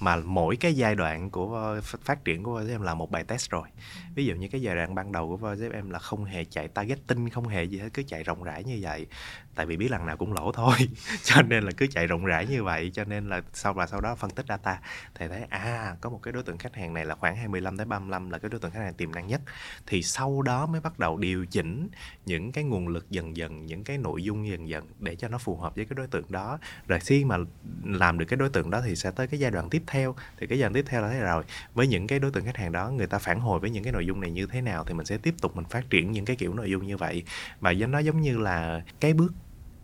mà 0.00 0.16
mỗi 0.16 0.56
cái 0.56 0.74
giai 0.74 0.94
đoạn 0.94 1.30
của 1.30 1.80
phát 1.82 2.24
triển 2.24 2.42
của 2.42 2.52
Voice 2.52 2.74
em 2.74 2.82
là 2.82 2.94
một 2.94 3.10
bài 3.10 3.24
test 3.24 3.50
rồi. 3.50 3.68
Ví 4.14 4.26
dụ 4.26 4.34
như 4.34 4.48
cái 4.48 4.62
giai 4.62 4.76
đoạn 4.76 4.94
ban 4.94 5.12
đầu 5.12 5.28
của 5.28 5.36
Voice 5.36 5.68
em 5.72 5.90
là 5.90 5.98
không 5.98 6.24
hề 6.24 6.44
chạy 6.44 6.68
targeting 6.68 7.30
không 7.30 7.48
hề 7.48 7.64
gì 7.64 7.78
hết 7.78 7.88
cứ 7.94 8.02
chạy 8.08 8.22
rộng 8.22 8.42
rãi 8.42 8.64
như 8.64 8.78
vậy 8.80 9.06
tại 9.56 9.66
vì 9.66 9.76
biết 9.76 9.90
lần 9.90 10.06
nào 10.06 10.16
cũng 10.16 10.32
lỗ 10.32 10.52
thôi. 10.52 10.74
Cho 11.22 11.42
nên 11.42 11.64
là 11.64 11.70
cứ 11.76 11.86
chạy 11.86 12.06
rộng 12.06 12.24
rãi 12.24 12.46
như 12.46 12.64
vậy, 12.64 12.90
cho 12.94 13.04
nên 13.04 13.28
là 13.28 13.42
sau 13.52 13.72
và 13.72 13.86
sau 13.86 14.00
đó 14.00 14.14
phân 14.14 14.30
tích 14.30 14.46
data. 14.48 14.80
Thì 15.14 15.28
thấy 15.28 15.42
à 15.48 15.96
có 16.00 16.10
một 16.10 16.20
cái 16.22 16.32
đối 16.32 16.42
tượng 16.42 16.58
khách 16.58 16.74
hàng 16.74 16.94
này 16.94 17.04
là 17.04 17.14
khoảng 17.14 17.36
25 17.36 17.76
tới 17.76 17.86
35 17.86 18.30
là 18.30 18.38
cái 18.38 18.48
đối 18.48 18.60
tượng 18.60 18.70
khách 18.70 18.80
hàng 18.80 18.94
tiềm 18.94 19.12
năng 19.12 19.26
nhất. 19.26 19.40
Thì 19.86 20.02
sau 20.02 20.42
đó 20.42 20.66
mới 20.66 20.80
bắt 20.80 20.98
đầu 20.98 21.16
điều 21.16 21.46
chỉnh 21.46 21.88
những 22.26 22.52
cái 22.52 22.64
nguồn 22.64 22.88
lực 22.88 23.10
dần 23.10 23.36
dần, 23.36 23.66
những 23.66 23.84
cái 23.84 23.98
nội 23.98 24.22
dung 24.22 24.48
dần 24.48 24.68
dần 24.68 24.86
để 24.98 25.16
cho 25.16 25.28
nó 25.28 25.38
phù 25.38 25.56
hợp 25.56 25.76
với 25.76 25.84
cái 25.84 25.94
đối 25.96 26.06
tượng 26.06 26.32
đó. 26.32 26.58
Rồi 26.86 27.00
khi 27.00 27.24
mà 27.24 27.36
làm 27.84 28.18
được 28.18 28.26
cái 28.28 28.36
đối 28.36 28.48
tượng 28.48 28.70
đó 28.70 28.80
thì 28.84 28.96
sẽ 28.96 29.10
tới 29.10 29.26
cái 29.26 29.40
giai 29.40 29.50
đoạn 29.50 29.70
tiếp 29.70 29.82
theo. 29.86 30.14
Thì 30.38 30.46
cái 30.46 30.58
giai 30.58 30.68
đoạn 30.68 30.74
tiếp 30.74 30.84
theo 30.88 31.02
là 31.02 31.08
thế 31.08 31.20
rồi 31.20 31.44
với 31.74 31.86
những 31.86 32.06
cái 32.06 32.18
đối 32.18 32.30
tượng 32.30 32.44
khách 32.44 32.56
hàng 32.56 32.72
đó, 32.72 32.90
người 32.90 33.06
ta 33.06 33.18
phản 33.18 33.40
hồi 33.40 33.60
với 33.60 33.70
những 33.70 33.84
cái 33.84 33.92
nội 33.92 34.06
dung 34.06 34.20
này 34.20 34.30
như 34.30 34.46
thế 34.46 34.60
nào 34.60 34.84
thì 34.84 34.94
mình 34.94 35.06
sẽ 35.06 35.18
tiếp 35.18 35.34
tục 35.40 35.56
mình 35.56 35.64
phát 35.64 35.90
triển 35.90 36.12
những 36.12 36.24
cái 36.24 36.36
kiểu 36.36 36.54
nội 36.54 36.70
dung 36.70 36.86
như 36.86 36.96
vậy. 36.96 37.22
Và 37.60 37.70
do 37.70 37.86
nó 37.86 37.98
giống 37.98 38.20
như 38.20 38.38
là 38.38 38.82
cái 39.00 39.14
bước 39.14 39.32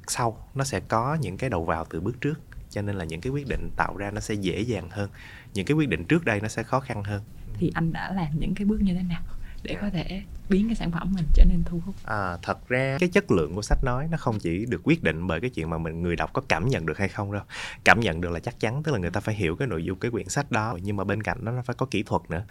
sau, 0.08 0.48
nó 0.54 0.64
sẽ 0.64 0.80
có 0.80 1.14
những 1.20 1.36
cái 1.36 1.50
đầu 1.50 1.64
vào 1.64 1.86
từ 1.90 2.00
bước 2.00 2.20
trước. 2.20 2.40
Cho 2.70 2.82
nên 2.82 2.96
là 2.96 3.04
những 3.04 3.20
cái 3.20 3.30
quyết 3.30 3.48
định 3.48 3.70
tạo 3.76 3.96
ra 3.96 4.10
nó 4.10 4.20
sẽ 4.20 4.34
dễ 4.34 4.60
dàng 4.60 4.90
hơn. 4.90 5.10
Những 5.54 5.66
cái 5.66 5.74
quyết 5.74 5.88
định 5.88 6.04
trước 6.04 6.24
đây 6.24 6.40
nó 6.40 6.48
sẽ 6.48 6.62
khó 6.62 6.80
khăn 6.80 7.04
hơn. 7.04 7.22
Thì 7.58 7.70
anh 7.74 7.92
đã 7.92 8.12
làm 8.12 8.40
những 8.40 8.54
cái 8.54 8.64
bước 8.64 8.82
như 8.82 8.94
thế 8.94 9.02
nào 9.02 9.22
để 9.62 9.76
có 9.80 9.90
thể 9.90 10.22
biến 10.52 10.68
cái 10.68 10.74
sản 10.74 10.90
phẩm 10.90 11.12
mình 11.14 11.24
trở 11.34 11.44
nên 11.44 11.62
thu 11.64 11.80
hút. 11.86 11.94
À, 12.04 12.36
thật 12.42 12.68
ra 12.68 12.96
cái 13.00 13.08
chất 13.08 13.30
lượng 13.30 13.54
của 13.54 13.62
sách 13.62 13.78
nói 13.84 14.08
nó 14.10 14.16
không 14.16 14.38
chỉ 14.38 14.66
được 14.66 14.80
quyết 14.84 15.02
định 15.02 15.26
bởi 15.26 15.40
cái 15.40 15.50
chuyện 15.50 15.70
mà 15.70 15.78
mình 15.78 16.02
người 16.02 16.16
đọc 16.16 16.30
có 16.32 16.42
cảm 16.48 16.68
nhận 16.68 16.86
được 16.86 16.98
hay 16.98 17.08
không 17.08 17.32
đâu. 17.32 17.42
Cảm 17.84 18.00
nhận 18.00 18.20
được 18.20 18.30
là 18.30 18.40
chắc 18.40 18.60
chắn 18.60 18.82
tức 18.82 18.92
là 18.92 18.98
người 18.98 19.10
ta 19.10 19.20
phải 19.20 19.34
hiểu 19.34 19.56
cái 19.56 19.68
nội 19.68 19.84
dung 19.84 19.98
cái 19.98 20.10
quyển 20.10 20.28
sách 20.28 20.50
đó. 20.50 20.78
Nhưng 20.82 20.96
mà 20.96 21.04
bên 21.04 21.22
cạnh 21.22 21.44
đó 21.44 21.52
nó 21.52 21.62
phải 21.62 21.74
có 21.74 21.86
kỹ 21.86 22.02
thuật 22.02 22.22
nữa. 22.28 22.44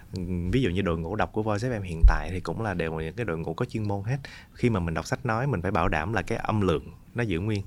Ví 0.52 0.62
dụ 0.62 0.70
như 0.70 0.82
đội 0.82 0.98
ngũ 0.98 1.16
đọc 1.16 1.32
của 1.32 1.42
Voice 1.42 1.68
FM 1.68 1.82
hiện 1.82 2.00
tại 2.08 2.28
thì 2.32 2.40
cũng 2.40 2.62
là 2.62 2.74
đều 2.74 2.98
là 2.98 3.04
những 3.04 3.14
cái 3.14 3.24
đội 3.24 3.38
ngũ 3.38 3.54
có 3.54 3.64
chuyên 3.64 3.88
môn 3.88 4.04
hết. 4.04 4.18
Khi 4.52 4.70
mà 4.70 4.80
mình 4.80 4.94
đọc 4.94 5.06
sách 5.06 5.26
nói 5.26 5.46
mình 5.46 5.62
phải 5.62 5.70
bảo 5.70 5.88
đảm 5.88 6.12
là 6.12 6.22
cái 6.22 6.38
âm 6.38 6.60
lượng 6.60 6.92
nó 7.14 7.22
giữ 7.22 7.40
nguyên. 7.40 7.62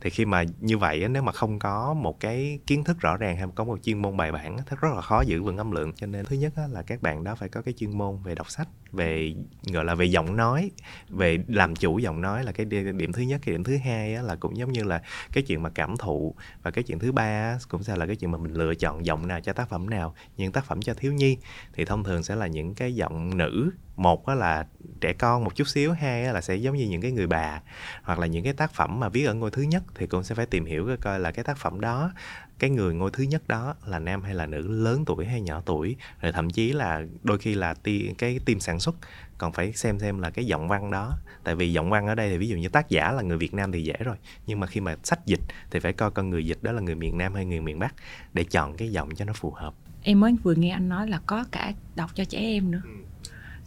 Thì 0.00 0.10
khi 0.10 0.24
mà 0.24 0.44
như 0.60 0.78
vậy 0.78 1.08
nếu 1.08 1.22
mà 1.22 1.32
không 1.32 1.58
có 1.58 1.94
một 1.94 2.20
cái 2.20 2.58
kiến 2.66 2.84
thức 2.84 3.00
rõ 3.00 3.16
ràng 3.16 3.36
hay 3.36 3.46
có 3.54 3.64
một 3.64 3.78
chuyên 3.82 4.02
môn 4.02 4.16
bài 4.16 4.32
bản 4.32 4.56
thì 4.66 4.76
rất 4.80 4.88
là 4.94 5.00
khó 5.00 5.20
giữ 5.20 5.42
vững 5.42 5.56
âm 5.56 5.70
lượng. 5.70 5.92
Cho 5.92 6.06
nên 6.06 6.24
thứ 6.26 6.36
nhất 6.36 6.52
là 6.70 6.82
các 6.82 7.02
bạn 7.02 7.24
đó 7.24 7.34
phải 7.34 7.48
có 7.48 7.62
cái 7.62 7.74
chuyên 7.74 7.98
môn 7.98 8.22
về 8.22 8.34
đọc 8.34 8.50
sách 8.50 8.68
về 8.92 9.34
gọi 9.80 9.84
là 9.84 9.94
về 9.94 10.06
giọng 10.06 10.36
nói, 10.36 10.70
về 11.08 11.38
làm 11.48 11.76
chủ 11.76 11.98
giọng 11.98 12.20
nói 12.20 12.44
là 12.44 12.52
cái 12.52 12.66
điểm 12.66 13.12
thứ 13.12 13.22
nhất. 13.22 13.40
Cái 13.44 13.52
điểm 13.52 13.64
thứ 13.64 13.76
hai 13.84 14.10
là 14.10 14.36
cũng 14.36 14.56
giống 14.56 14.72
như 14.72 14.82
là 14.82 15.02
cái 15.32 15.42
chuyện 15.42 15.62
mà 15.62 15.70
cảm 15.70 15.96
thụ 15.96 16.34
và 16.62 16.70
cái 16.70 16.84
chuyện 16.84 16.98
thứ 16.98 17.12
ba 17.12 17.58
cũng 17.68 17.82
sẽ 17.82 17.96
là 17.96 18.06
cái 18.06 18.16
chuyện 18.16 18.30
mà 18.30 18.38
mình 18.38 18.54
lựa 18.54 18.74
chọn 18.74 19.06
giọng 19.06 19.28
nào 19.28 19.40
cho 19.40 19.52
tác 19.52 19.68
phẩm 19.68 19.90
nào. 19.90 20.14
Những 20.36 20.52
tác 20.52 20.64
phẩm 20.64 20.82
cho 20.82 20.94
thiếu 20.94 21.12
nhi 21.12 21.36
thì 21.72 21.84
thông 21.84 22.04
thường 22.04 22.22
sẽ 22.22 22.34
là 22.36 22.46
những 22.46 22.74
cái 22.74 22.94
giọng 22.94 23.36
nữ 23.36 23.70
một 24.00 24.28
là 24.28 24.66
trẻ 25.00 25.12
con 25.12 25.44
một 25.44 25.54
chút 25.54 25.68
xíu 25.68 25.92
hai 25.92 26.32
là 26.32 26.40
sẽ 26.40 26.56
giống 26.56 26.76
như 26.76 26.86
những 26.88 27.00
cái 27.00 27.12
người 27.12 27.26
bà 27.26 27.60
hoặc 28.02 28.18
là 28.18 28.26
những 28.26 28.44
cái 28.44 28.52
tác 28.52 28.72
phẩm 28.72 29.00
mà 29.00 29.08
viết 29.08 29.24
ở 29.24 29.34
ngôi 29.34 29.50
thứ 29.50 29.62
nhất 29.62 29.82
thì 29.94 30.06
cũng 30.06 30.22
sẽ 30.22 30.34
phải 30.34 30.46
tìm 30.46 30.64
hiểu 30.64 30.96
coi 31.00 31.20
là 31.20 31.30
cái 31.30 31.44
tác 31.44 31.58
phẩm 31.58 31.80
đó 31.80 32.12
cái 32.60 32.70
người 32.70 32.94
ngôi 32.94 33.10
thứ 33.10 33.24
nhất 33.24 33.48
đó 33.48 33.74
là 33.86 33.98
nam 33.98 34.22
hay 34.22 34.34
là 34.34 34.46
nữ 34.46 34.68
lớn 34.68 35.04
tuổi 35.06 35.26
hay 35.26 35.40
nhỏ 35.40 35.62
tuổi. 35.66 35.96
Rồi 36.20 36.32
thậm 36.32 36.50
chí 36.50 36.72
là 36.72 37.02
đôi 37.22 37.38
khi 37.38 37.54
là 37.54 37.74
ti, 37.74 38.10
cái 38.18 38.38
team 38.46 38.60
sản 38.60 38.80
xuất 38.80 38.94
còn 39.38 39.52
phải 39.52 39.72
xem 39.72 39.98
xem 39.98 40.18
là 40.18 40.30
cái 40.30 40.44
giọng 40.44 40.68
văn 40.68 40.90
đó. 40.90 41.18
Tại 41.44 41.54
vì 41.54 41.72
giọng 41.72 41.90
văn 41.90 42.06
ở 42.06 42.14
đây 42.14 42.30
thì 42.30 42.38
ví 42.38 42.48
dụ 42.48 42.56
như 42.56 42.68
tác 42.68 42.88
giả 42.88 43.12
là 43.12 43.22
người 43.22 43.38
Việt 43.38 43.54
Nam 43.54 43.72
thì 43.72 43.82
dễ 43.82 43.94
rồi 44.04 44.16
nhưng 44.46 44.60
mà 44.60 44.66
khi 44.66 44.80
mà 44.80 44.96
sách 45.02 45.26
dịch 45.26 45.40
thì 45.70 45.80
phải 45.80 45.92
coi 45.92 46.10
con 46.10 46.30
người 46.30 46.46
dịch 46.46 46.58
đó 46.62 46.72
là 46.72 46.80
người 46.80 46.94
miền 46.94 47.18
Nam 47.18 47.34
hay 47.34 47.44
người 47.44 47.60
miền 47.60 47.78
Bắc 47.78 47.94
để 48.32 48.44
chọn 48.44 48.76
cái 48.76 48.92
giọng 48.92 49.14
cho 49.14 49.24
nó 49.24 49.32
phù 49.32 49.50
hợp. 49.50 49.74
Em 50.02 50.20
mới 50.20 50.36
vừa 50.42 50.54
nghe 50.54 50.70
anh 50.70 50.88
nói 50.88 51.08
là 51.08 51.20
có 51.26 51.44
cả 51.50 51.72
đọc 51.96 52.10
cho 52.14 52.24
trẻ 52.24 52.38
em 52.38 52.70
nữa. 52.70 52.80
Ừ. 52.84 52.90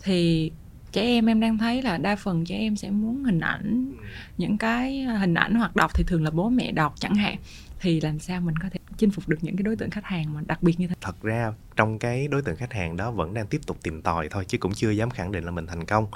thì 0.03 0.51
trẻ 0.91 1.01
em 1.01 1.25
em 1.25 1.39
đang 1.39 1.57
thấy 1.57 1.81
là 1.81 1.97
đa 1.97 2.15
phần 2.15 2.45
trẻ 2.45 2.57
em 2.57 2.75
sẽ 2.75 2.89
muốn 2.89 3.23
hình 3.23 3.39
ảnh 3.39 3.91
ừ. 3.99 4.05
những 4.37 4.57
cái 4.57 5.01
hình 5.01 5.33
ảnh 5.33 5.55
hoặc 5.55 5.75
đọc 5.75 5.91
thì 5.95 6.03
thường 6.07 6.23
là 6.23 6.31
bố 6.31 6.49
mẹ 6.49 6.71
đọc 6.71 6.93
chẳng 6.99 7.15
hạn 7.15 7.37
thì 7.79 8.01
làm 8.01 8.19
sao 8.19 8.41
mình 8.41 8.55
có 8.61 8.69
thể 8.71 8.79
chinh 8.97 9.11
phục 9.11 9.29
được 9.29 9.37
những 9.41 9.55
cái 9.55 9.63
đối 9.63 9.75
tượng 9.75 9.89
khách 9.89 10.05
hàng 10.05 10.33
mà 10.33 10.41
đặc 10.47 10.63
biệt 10.63 10.79
như 10.79 10.87
thế 10.87 10.95
thật 11.01 11.21
ra 11.21 11.53
trong 11.75 11.99
cái 11.99 12.27
đối 12.27 12.41
tượng 12.41 12.55
khách 12.55 12.73
hàng 12.73 12.97
đó 12.97 13.11
vẫn 13.11 13.33
đang 13.33 13.47
tiếp 13.47 13.61
tục 13.67 13.77
tìm 13.83 14.01
tòi 14.01 14.29
thôi 14.29 14.45
chứ 14.47 14.57
cũng 14.57 14.73
chưa 14.73 14.89
dám 14.89 15.09
khẳng 15.09 15.31
định 15.31 15.43
là 15.43 15.51
mình 15.51 15.67
thành 15.67 15.85
công. 15.85 16.07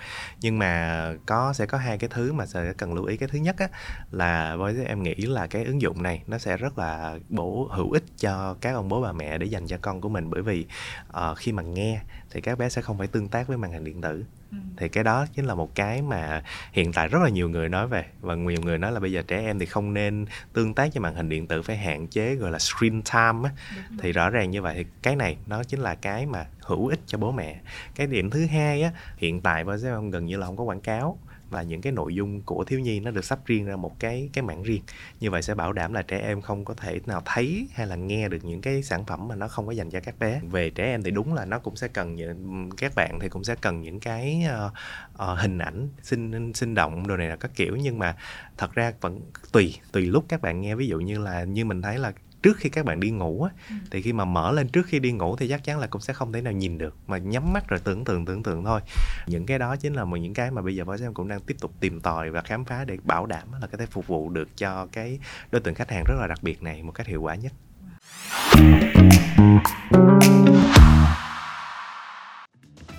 Nhưng 0.42 0.60
mà 0.60 1.14
có 1.26 1.54
sẽ 1.54 1.66
có 1.66 1.78
hai 1.78 1.98
cái 1.98 2.10
thứ 2.14 2.34
mà 2.34 2.46
sẽ 2.46 2.74
cần 2.78 2.94
lưu 2.94 3.06
ý. 3.06 3.18
Cái 3.18 3.30
thứ 3.32 3.40
nhất 3.40 3.56
á, 3.60 3.68
là 4.12 4.56
với 4.56 4.86
em 4.86 5.04
nghĩ 5.04 5.16
là 5.16 5.48
cái 5.48 5.64
ứng 5.64 5.82
dụng 5.82 6.04
này 6.04 6.24
nó 6.28 6.38
sẽ 6.38 6.58
rất 6.58 6.78
là 6.78 7.18
bổ 7.30 7.70
hữu 7.72 7.92
ích 7.92 8.04
cho 8.18 8.56
các 8.62 8.74
ông 8.76 8.90
bố 8.90 9.02
bà 9.02 9.12
mẹ 9.12 9.38
để 9.38 9.46
dành 9.46 9.68
cho 9.68 9.78
con 9.82 10.02
của 10.02 10.10
mình. 10.10 10.30
Bởi 10.30 10.42
vì 10.42 10.66
uh, 11.10 11.38
khi 11.38 11.52
mà 11.52 11.64
nghe 11.64 12.02
thì 12.32 12.42
các 12.42 12.58
bé 12.58 12.70
sẽ 12.70 12.82
không 12.82 12.98
phải 12.98 13.08
tương 13.08 13.28
tác 13.28 13.48
với 13.48 13.58
màn 13.58 13.72
hình 13.72 13.84
điện 13.84 14.02
tử. 14.02 14.26
Ừ. 14.52 14.58
thì 14.78 14.90
cái 14.90 15.04
đó 15.04 15.26
chính 15.36 15.46
là 15.46 15.56
một 15.56 15.76
cái 15.76 16.02
mà 16.02 16.44
hiện 16.72 16.94
tại 16.94 17.08
rất 17.08 17.20
là 17.24 17.30
nhiều 17.30 17.50
người 17.50 17.70
nói 17.70 17.88
về. 17.88 18.06
Và 18.22 18.36
nhiều 18.36 18.62
người 18.62 18.78
nói 18.78 18.92
là 18.92 19.00
bây 19.00 19.12
giờ 19.12 19.22
trẻ 19.28 19.40
em 19.40 19.60
thì 19.60 19.66
không 19.66 19.94
nên 19.94 20.26
tương 20.54 20.74
tác 20.74 20.94
với 20.94 21.02
màn 21.02 21.16
hình 21.16 21.30
điện 21.30 21.48
tử 21.48 21.62
phải 21.62 21.78
hạn 21.78 22.08
chế 22.08 22.36
gọi 22.36 22.52
là 22.52 22.60
screen 22.60 23.02
time 23.02 23.50
á. 23.50 23.52
Thì 24.00 24.12
rõ 24.12 24.30
ràng 24.30 24.52
như 24.52 24.62
vậy 24.62 24.76
thì 24.78 24.86
cái 25.02 25.16
này 25.16 25.38
nó 25.48 25.64
chính 25.64 25.80
là 25.80 25.96
cái 25.96 26.26
mà 26.26 26.46
hữu 26.62 26.88
ích 26.88 27.00
cho 27.06 27.18
bố 27.18 27.32
mẹ. 27.32 27.62
Cái 27.96 28.08
điểm 28.08 28.30
thứ 28.30 28.46
hai 28.46 28.82
á 28.82 28.92
hiện 29.18 29.42
tại 29.42 29.64
với 29.64 29.78
gần 30.12 30.26
như 30.26 30.38
là 30.38 30.46
không 30.46 30.58
có 30.58 30.64
quảng 30.64 30.82
cáo 30.82 31.20
và 31.50 31.62
những 31.62 31.82
cái 31.82 31.94
nội 31.94 32.16
dung 32.16 32.42
của 32.42 32.64
thiếu 32.64 32.80
nhi 32.80 33.00
nó 33.00 33.12
được 33.12 33.26
sắp 33.26 33.40
riêng 33.46 33.66
ra 33.66 33.76
một 33.76 34.00
cái 34.00 34.30
cái 34.34 34.44
mảng 34.44 34.64
riêng. 34.64 34.82
Như 35.20 35.32
vậy 35.32 35.42
sẽ 35.42 35.56
bảo 35.56 35.74
đảm 35.74 35.94
là 35.94 36.02
trẻ 36.02 36.20
em 36.20 36.42
không 36.42 36.66
có 36.66 36.74
thể 36.74 37.00
nào 37.06 37.22
thấy 37.26 37.68
hay 37.74 37.88
là 37.88 37.96
nghe 37.96 38.30
được 38.30 38.44
những 38.44 38.62
cái 38.62 38.84
sản 38.84 39.06
phẩm 39.06 39.28
mà 39.28 39.36
nó 39.36 39.48
không 39.48 39.66
có 39.66 39.72
dành 39.72 39.90
cho 39.90 40.00
các 40.00 40.20
bé. 40.20 40.42
Về 40.44 40.70
trẻ 40.70 40.86
em 40.86 41.04
thì 41.04 41.12
đúng 41.12 41.34
là 41.34 41.46
nó 41.46 41.60
cũng 41.60 41.76
sẽ 41.76 41.88
cần 41.88 42.16
những 42.16 42.70
các 42.78 42.96
bạn 42.96 43.20
thì 43.20 43.30
cũng 43.30 43.44
sẽ 43.44 43.56
cần 43.62 43.82
những 43.82 44.00
cái 44.00 44.44
uh, 44.66 44.72
uh, 45.14 45.40
hình 45.40 45.58
ảnh 45.58 45.90
sinh 46.02 46.54
sinh 46.54 46.76
động 46.76 47.08
đồ 47.08 47.18
này 47.18 47.28
là 47.28 47.36
các 47.36 47.52
kiểu. 47.56 47.76
Nhưng 47.76 48.00
mà 48.00 48.16
thật 48.58 48.74
ra 48.74 48.94
vẫn 49.02 49.22
tùy 49.52 49.76
tùy 49.92 50.06
lúc 50.06 50.26
các 50.30 50.42
bạn 50.42 50.62
nghe. 50.62 50.76
Ví 50.76 50.88
dụ 50.88 51.00
như 51.00 51.20
là 51.20 51.44
như 51.44 51.66
mình 51.66 51.82
thấy 51.82 51.98
là 51.98 52.14
trước 52.44 52.58
khi 52.58 52.70
các 52.70 52.86
bạn 52.86 53.00
đi 53.00 53.10
ngủ 53.10 53.44
á, 53.44 53.52
ừ. 53.70 53.76
thì 53.92 54.02
khi 54.02 54.14
mà 54.14 54.26
mở 54.26 54.52
lên 54.52 54.68
trước 54.68 54.86
khi 54.86 55.00
đi 55.00 55.12
ngủ 55.12 55.36
thì 55.36 55.48
chắc 55.48 55.64
chắn 55.64 55.80
là 55.80 55.88
cũng 55.88 56.02
sẽ 56.02 56.14
không 56.14 56.34
thể 56.34 56.42
nào 56.42 56.54
nhìn 56.54 56.78
được 56.78 56.96
mà 57.08 57.18
nhắm 57.18 57.54
mắt 57.54 57.68
rồi 57.68 57.80
tưởng 57.84 58.06
tượng 58.06 58.26
tưởng 58.26 58.44
tượng 58.44 58.66
thôi. 58.66 58.82
Những 59.28 59.46
cái 59.46 59.60
đó 59.60 59.76
chính 59.76 59.94
là 59.94 60.06
một 60.06 60.18
những 60.18 60.34
cái 60.34 60.52
mà 60.52 60.62
bây 60.62 60.76
giờ 60.76 60.84
Voice 60.84 61.06
em 61.06 61.14
cũng 61.14 61.28
đang 61.28 61.40
tiếp 61.40 61.56
tục 61.62 61.72
tìm 61.80 62.02
tòi 62.02 62.30
và 62.30 62.42
khám 62.42 62.66
phá 62.66 62.86
để 62.86 62.98
bảo 63.04 63.26
đảm 63.26 63.48
là 63.62 63.68
có 63.68 63.78
thể 63.78 63.86
phục 63.86 64.08
vụ 64.08 64.30
được 64.30 64.58
cho 64.58 64.88
cái 64.92 65.20
đối 65.52 65.62
tượng 65.62 65.76
khách 65.76 65.92
hàng 65.92 66.04
rất 66.08 66.16
là 66.20 66.28
đặc 66.28 66.40
biệt 66.42 66.64
này 66.64 66.84
một 66.84 66.92
cách 66.92 67.08
hiệu 67.08 67.22
quả 67.22 67.36
nhất 67.36 67.54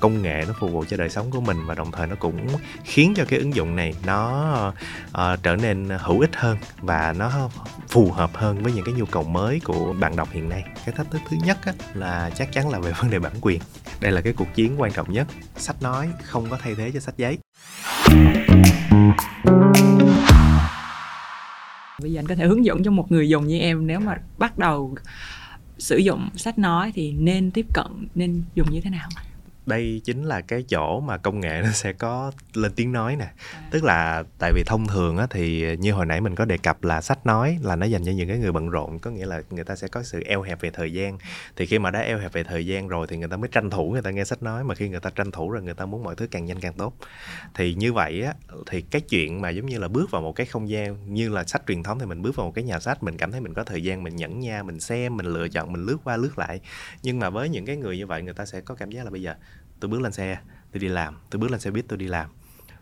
công 0.01 0.23
nghệ 0.23 0.45
nó 0.49 0.55
phục 0.61 0.73
vụ 0.73 0.85
cho 0.89 0.97
đời 0.97 1.09
sống 1.09 1.31
của 1.31 1.41
mình 1.41 1.57
và 1.67 1.75
đồng 1.75 1.93
thời 1.93 2.07
nó 2.07 2.17
cũng 2.19 2.47
khiến 2.85 3.13
cho 3.17 3.25
cái 3.29 3.39
ứng 3.39 3.55
dụng 3.55 3.77
này 3.77 3.95
nó 4.07 4.73
uh, 5.09 5.43
trở 5.43 5.57
nên 5.57 5.89
hữu 5.99 6.21
ích 6.21 6.37
hơn 6.37 6.57
và 6.81 7.15
nó 7.19 7.51
phù 7.89 8.11
hợp 8.11 8.31
hơn 8.35 8.63
với 8.63 8.73
những 8.73 8.85
cái 8.85 8.95
nhu 8.95 9.05
cầu 9.05 9.23
mới 9.23 9.61
của 9.65 9.95
bạn 10.01 10.17
đọc 10.17 10.29
hiện 10.33 10.49
nay. 10.49 10.65
Cái 10.85 10.95
thách 10.95 11.11
thức 11.11 11.21
thứ 11.29 11.37
nhất 11.45 11.59
á, 11.65 11.73
là 11.95 12.31
chắc 12.35 12.53
chắn 12.53 12.69
là 12.69 12.79
về 12.79 12.93
vấn 13.01 13.11
đề 13.11 13.19
bản 13.19 13.33
quyền. 13.41 13.61
Đây 14.01 14.13
là 14.13 14.21
cái 14.21 14.33
cuộc 14.33 14.55
chiến 14.55 14.81
quan 14.81 14.93
trọng 14.93 15.13
nhất. 15.13 15.27
Sách 15.57 15.83
nói 15.83 16.09
không 16.23 16.47
có 16.51 16.59
thay 16.63 16.75
thế 16.75 16.91
cho 16.95 17.01
sách 17.01 17.17
giấy. 17.17 17.39
Bây 22.03 22.13
giờ 22.13 22.19
anh 22.19 22.27
có 22.27 22.35
thể 22.35 22.47
hướng 22.47 22.65
dẫn 22.65 22.83
cho 22.85 22.91
một 22.91 23.13
người 23.13 23.29
dùng 23.29 23.47
như 23.47 23.59
em 23.59 23.87
nếu 23.87 24.01
mà 24.01 24.17
bắt 24.39 24.59
đầu 24.59 24.95
sử 25.79 25.97
dụng 25.97 26.29
sách 26.37 26.59
nói 26.59 26.93
thì 26.95 27.13
nên 27.13 27.51
tiếp 27.51 27.67
cận 27.75 28.09
nên 28.15 28.43
dùng 28.55 28.71
như 28.71 28.81
thế 28.81 28.91
nào? 28.91 29.09
Đây 29.69 30.01
chính 30.05 30.25
là 30.25 30.41
cái 30.41 30.63
chỗ 30.63 31.01
mà 31.01 31.17
công 31.19 31.41
nghệ 31.41 31.61
nó 31.65 31.71
sẽ 31.71 31.93
có 31.93 32.33
lên 32.55 32.73
tiếng 32.77 32.93
nói 32.93 33.17
nè. 33.17 33.25
À. 33.25 33.69
tức 33.71 33.85
là 33.85 34.25
tại 34.39 34.53
vì 34.53 34.63
thông 34.67 34.87
thường 34.87 35.17
á 35.17 35.27
thì 35.31 35.77
như 35.77 35.93
hồi 35.93 36.07
nãy 36.07 36.21
mình 36.21 36.35
có 36.35 36.45
đề 36.45 36.59
cập 36.59 36.85
là 36.85 37.01
sách 37.01 37.27
nói 37.27 37.59
là 37.63 37.77
nó 37.77 37.87
dành 37.87 38.05
cho 38.05 38.13
những 38.13 38.29
cái 38.29 38.39
người 38.39 38.53
bận 38.53 38.69
rộn 38.69 38.99
có 38.99 39.11
nghĩa 39.11 39.27
là 39.27 39.43
người 39.51 39.65
ta 39.65 39.77
sẽ 39.77 39.89
có 39.89 40.03
sự 40.03 40.23
eo 40.27 40.43
hẹp 40.43 40.61
về 40.61 40.71
thời 40.71 40.93
gian. 40.93 41.19
Thì 41.57 41.67
khi 41.67 41.79
mà 41.79 41.91
đã 41.91 42.01
eo 42.01 42.19
hẹp 42.19 42.33
về 42.33 42.45
thời 42.45 42.67
gian 42.67 42.89
rồi 42.89 43.07
thì 43.11 43.17
người 43.17 43.29
ta 43.29 43.37
mới 43.37 43.49
tranh 43.53 43.71
thủ 43.71 43.91
người 43.91 44.03
ta 44.03 44.11
nghe 44.11 44.25
sách 44.25 44.43
nói 44.43 44.65
mà 44.65 44.75
khi 44.75 44.89
người 44.89 45.01
ta 45.01 45.11
tranh 45.11 45.31
thủ 45.31 45.51
rồi 45.51 45.63
người 45.63 45.75
ta 45.75 45.87
muốn 45.87 46.05
mọi 46.05 46.17
thứ 46.17 46.27
càng 46.27 46.45
nhanh 46.45 46.61
càng 46.61 46.73
tốt. 46.73 46.95
Thì 47.55 47.75
như 47.75 47.93
vậy 47.93 48.23
á 48.23 48.35
thì 48.71 48.81
cái 48.81 49.01
chuyện 49.01 49.41
mà 49.41 49.51
giống 49.51 49.67
như 49.67 49.79
là 49.79 49.89
bước 49.89 50.11
vào 50.11 50.23
một 50.23 50.33
cái 50.33 50.47
không 50.47 50.69
gian 50.69 51.15
như 51.15 51.29
là 51.29 51.45
sách 51.45 51.63
truyền 51.67 51.83
thống 51.83 51.99
thì 51.99 52.07
mình 52.07 52.23
bước 52.23 52.37
vào 52.37 52.47
một 52.47 52.53
cái 52.55 52.65
nhà 52.65 52.81
sách 52.81 53.03
mình 53.03 53.17
cảm 53.17 53.33
thấy 53.33 53.41
mình 53.41 53.55
có 53.55 53.65
thời 53.65 53.83
gian 53.83 54.03
mình 54.03 54.17
nhẫn 54.17 54.41
nha 54.41 54.63
mình 54.63 54.81
xem 54.81 55.17
mình 55.17 55.27
lựa 55.27 55.49
chọn 55.49 55.73
mình 55.73 55.87
lướt 55.87 55.99
qua 56.05 56.17
lướt 56.17 56.39
lại. 56.39 56.61
Nhưng 57.03 57.19
mà 57.19 57.31
với 57.31 57.49
những 57.49 57.67
cái 57.67 57.77
người 57.77 57.97
như 57.97 58.07
vậy 58.07 58.23
người 58.23 58.35
ta 58.35 58.47
sẽ 58.47 58.61
có 58.61 58.75
cảm 58.75 58.91
giác 58.91 59.05
là 59.05 59.11
bây 59.11 59.23
giờ 59.23 59.35
tôi 59.81 59.89
bước 59.89 60.01
lên 60.01 60.13
xe 60.13 60.39
tôi 60.73 60.81
đi 60.81 60.89
làm. 60.89 61.17
Tôi 61.31 61.41
bước 61.41 61.51
lên 61.51 61.61
xe 61.61 61.71
buýt 61.71 61.85
tôi 61.89 61.99
đi 61.99 62.07
làm. 62.07 62.31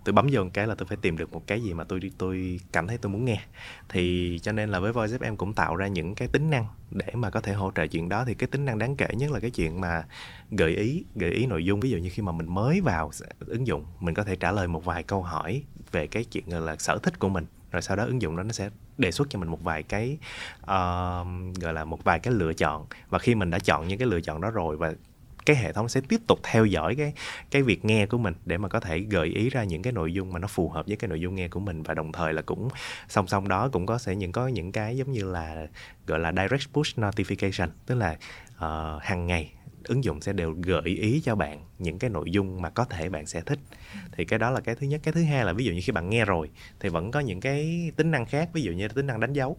Tôi 0.05 0.13
bấm 0.13 0.27
vô 0.33 0.45
một 0.45 0.51
cái 0.53 0.67
là 0.67 0.75
tôi 0.75 0.87
phải 0.87 0.97
tìm 0.97 1.17
được 1.17 1.33
một 1.33 1.47
cái 1.47 1.63
gì 1.63 1.75
mà 1.75 1.85
tôi 1.85 2.01
tôi 2.19 2.61
cảm 2.73 2.87
thấy 2.87 2.99
tôi 2.99 3.13
muốn 3.13 3.25
nghe. 3.25 3.41
Thì 3.89 4.39
cho 4.43 4.53
nên 4.53 4.71
là 4.71 4.81
với 4.81 4.93
Voice 4.93 5.17
em 5.21 5.37
cũng 5.37 5.53
tạo 5.53 5.77
ra 5.77 5.87
những 5.87 6.15
cái 6.15 6.29
tính 6.29 6.51
năng 6.51 6.67
để 6.91 7.07
mà 7.15 7.31
có 7.31 7.41
thể 7.41 7.53
hỗ 7.53 7.73
trợ 7.75 7.87
chuyện 7.87 8.09
đó. 8.09 8.25
Thì 8.25 8.35
cái 8.35 8.47
tính 8.47 8.65
năng 8.65 8.79
đáng 8.79 8.97
kể 8.97 9.09
nhất 9.15 9.31
là 9.31 9.41
cái 9.41 9.51
chuyện 9.51 9.81
mà 9.81 10.05
gợi 10.51 10.77
ý 10.77 11.05
gợi 11.15 11.31
ý 11.31 11.47
nội 11.47 11.65
dung. 11.65 11.81
Ví 11.81 11.91
dụ 11.91 11.99
như 11.99 12.11
khi 12.13 12.23
mà 12.23 12.33
mình 12.33 12.55
mới 12.55 12.81
vào 12.81 13.11
ứng 13.47 13.67
dụng 13.67 13.87
mình 14.01 14.15
có 14.15 14.25
thể 14.25 14.37
trả 14.37 14.53
lời 14.53 14.69
một 14.69 14.85
vài 14.85 15.03
câu 15.03 15.23
hỏi 15.23 15.63
về 15.93 16.07
cái 16.07 16.25
chuyện 16.25 16.45
là 16.49 16.77
sở 16.77 16.99
thích 17.03 17.19
của 17.19 17.29
mình. 17.29 17.47
Rồi 17.71 17.83
sau 17.83 17.97
đó 17.97 18.05
ứng 18.05 18.23
dụng 18.23 18.37
đó 18.37 18.43
nó 18.43 18.53
sẽ 18.53 18.71
đề 18.99 19.13
xuất 19.13 19.31
cho 19.31 19.39
mình 19.39 19.49
một 19.49 19.63
vài 19.63 19.83
cái 19.83 20.19
uh, 20.63 20.67
gọi 21.61 21.73
là 21.73 21.85
một 21.85 22.05
vài 22.05 22.19
cái 22.19 22.35
lựa 22.35 22.53
chọn. 22.53 22.87
Và 23.09 23.19
khi 23.19 23.35
mình 23.35 23.51
đã 23.51 23.59
chọn 23.59 23.89
những 23.89 23.99
cái 23.99 24.09
lựa 24.09 24.21
chọn 24.21 24.41
đó 24.41 24.51
rồi 24.51 24.77
và 24.77 24.93
cái 25.47 25.57
hệ 25.57 25.73
thống 25.73 25.89
sẽ 25.89 26.01
tiếp 26.09 26.21
tục 26.27 26.41
theo 26.43 26.65
dõi 26.65 26.95
cái 26.95 27.13
cái 27.51 27.63
việc 27.63 27.85
nghe 27.85 28.07
của 28.07 28.19
mình 28.19 28.35
để 28.45 28.59
mà 28.59 28.69
có 28.69 28.81
thể 28.81 28.99
gợi 28.99 29.29
ý 29.29 29.51
ra 29.51 29.65
những 29.65 29.83
cái 29.83 29.93
nội 29.93 30.13
dung 30.13 30.33
mà 30.33 30.39
nó 30.39 30.49
phù 30.49 30.69
hợp 30.69 30.87
với 30.87 30.97
cái 30.97 31.09
nội 31.09 31.21
dung 31.21 31.35
nghe 31.35 31.49
của 31.49 31.61
mình. 31.61 31.83
Và 31.83 31.95
đồng 31.95 32.13
thời 32.13 32.33
là 32.33 32.43
cũng 32.43 32.69
song 33.09 33.27
song 33.27 33.49
đó 33.49 33.69
cũng 33.69 33.87
có 33.87 33.99
sẽ 33.99 34.17
những 34.17 34.33
có 34.33 34.49
những 34.49 34.73
cái 34.73 34.97
giống 34.97 35.13
như 35.13 35.25
là 35.25 35.67
gọi 36.07 36.19
là 36.19 36.33
direct 36.33 36.73
push 36.73 36.99
notification. 36.99 37.69
Tức 37.87 37.95
là 37.95 38.17
uh, 38.57 39.03
hàng 39.03 39.27
ngày 39.27 39.53
ứng 39.85 40.05
dụng 40.05 40.21
sẽ 40.21 40.33
đều 40.33 40.55
gợi 40.63 40.83
ý 40.85 41.21
cho 41.25 41.35
bạn 41.35 41.61
những 41.79 41.99
cái 41.99 42.11
nội 42.11 42.31
dung 42.31 42.63
mà 42.63 42.71
có 42.71 42.85
thể 42.85 43.09
bạn 43.09 43.27
sẽ 43.27 43.41
thích. 43.41 43.59
Thì 44.13 44.25
cái 44.25 44.39
đó 44.39 44.51
là 44.51 44.61
cái 44.61 44.75
thứ 44.75 44.87
nhất. 44.87 45.01
Cái 45.05 45.13
thứ 45.13 45.23
hai 45.23 45.45
là 45.45 45.53
ví 45.53 45.65
dụ 45.65 45.73
như 45.73 45.81
khi 45.85 45.93
bạn 45.93 46.11
nghe 46.11 46.25
rồi 46.25 46.51
thì 46.81 46.89
vẫn 46.89 47.11
có 47.11 47.21
những 47.21 47.41
cái 47.41 47.91
tính 47.97 48.11
năng 48.11 48.27
khác. 48.27 48.51
Ví 48.53 48.63
dụ 48.63 48.73
như 48.73 48.89
tính 48.89 49.07
năng 49.07 49.21
đánh 49.21 49.33
dấu 49.33 49.57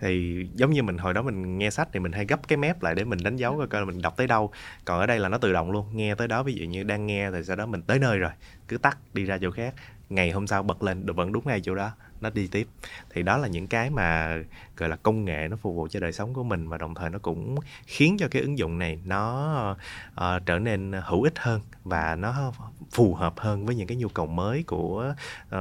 thì 0.00 0.46
giống 0.54 0.70
như 0.70 0.82
mình 0.82 0.98
hồi 0.98 1.14
đó 1.14 1.22
mình 1.22 1.58
nghe 1.58 1.70
sách 1.70 1.88
thì 1.92 2.00
mình 2.00 2.12
hay 2.12 2.24
gấp 2.26 2.48
cái 2.48 2.56
mép 2.56 2.82
lại 2.82 2.94
để 2.94 3.04
mình 3.04 3.18
đánh 3.22 3.36
dấu 3.36 3.58
coi 3.58 3.66
coi 3.66 3.86
mình 3.86 4.02
đọc 4.02 4.16
tới 4.16 4.26
đâu. 4.26 4.50
Còn 4.84 5.00
ở 5.00 5.06
đây 5.06 5.18
là 5.18 5.28
nó 5.28 5.38
tự 5.38 5.52
động 5.52 5.70
luôn 5.70 5.86
nghe 5.92 6.14
tới 6.14 6.28
đó 6.28 6.42
ví 6.42 6.54
dụ 6.54 6.66
như 6.66 6.82
đang 6.82 7.06
nghe 7.06 7.30
thì 7.30 7.44
sau 7.44 7.56
đó 7.56 7.66
mình 7.66 7.82
tới 7.82 7.98
nơi 7.98 8.18
rồi 8.18 8.30
cứ 8.68 8.78
tắt 8.78 8.98
đi 9.14 9.24
ra 9.24 9.38
chỗ 9.38 9.50
khác. 9.50 9.74
Ngày 10.08 10.30
hôm 10.30 10.46
sau 10.46 10.62
bật 10.62 10.82
lên 10.82 11.06
vẫn 11.06 11.32
đúng 11.32 11.46
ngay 11.46 11.60
chỗ 11.60 11.74
đó 11.74 11.90
nó 12.20 12.30
đi 12.30 12.46
tiếp. 12.46 12.66
Thì 13.10 13.22
đó 13.22 13.36
là 13.36 13.48
những 13.48 13.66
cái 13.66 13.90
mà 13.90 14.36
gọi 14.76 14.88
là 14.88 14.96
công 14.96 15.24
nghệ 15.24 15.48
nó 15.48 15.56
phục 15.56 15.76
vụ 15.76 15.88
cho 15.90 16.00
đời 16.00 16.12
sống 16.12 16.34
của 16.34 16.44
mình 16.44 16.68
và 16.68 16.78
đồng 16.78 16.94
thời 16.94 17.10
nó 17.10 17.18
cũng 17.18 17.56
khiến 17.86 18.16
cho 18.18 18.28
cái 18.30 18.42
ứng 18.42 18.58
dụng 18.58 18.78
này 18.78 19.00
nó 19.04 19.76
uh, 20.10 20.46
trở 20.46 20.58
nên 20.58 20.92
hữu 21.04 21.22
ích 21.22 21.38
hơn 21.38 21.60
và 21.84 22.16
nó 22.16 22.52
phù 22.90 23.14
hợp 23.14 23.34
hơn 23.36 23.66
với 23.66 23.74
những 23.74 23.86
cái 23.86 23.96
nhu 23.96 24.08
cầu 24.08 24.26
mới 24.26 24.64
của 24.66 25.14
uh, 25.46 25.52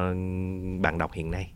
bạn 0.82 0.98
đọc 0.98 1.13
hiện 1.13 1.32
nay 1.32 1.51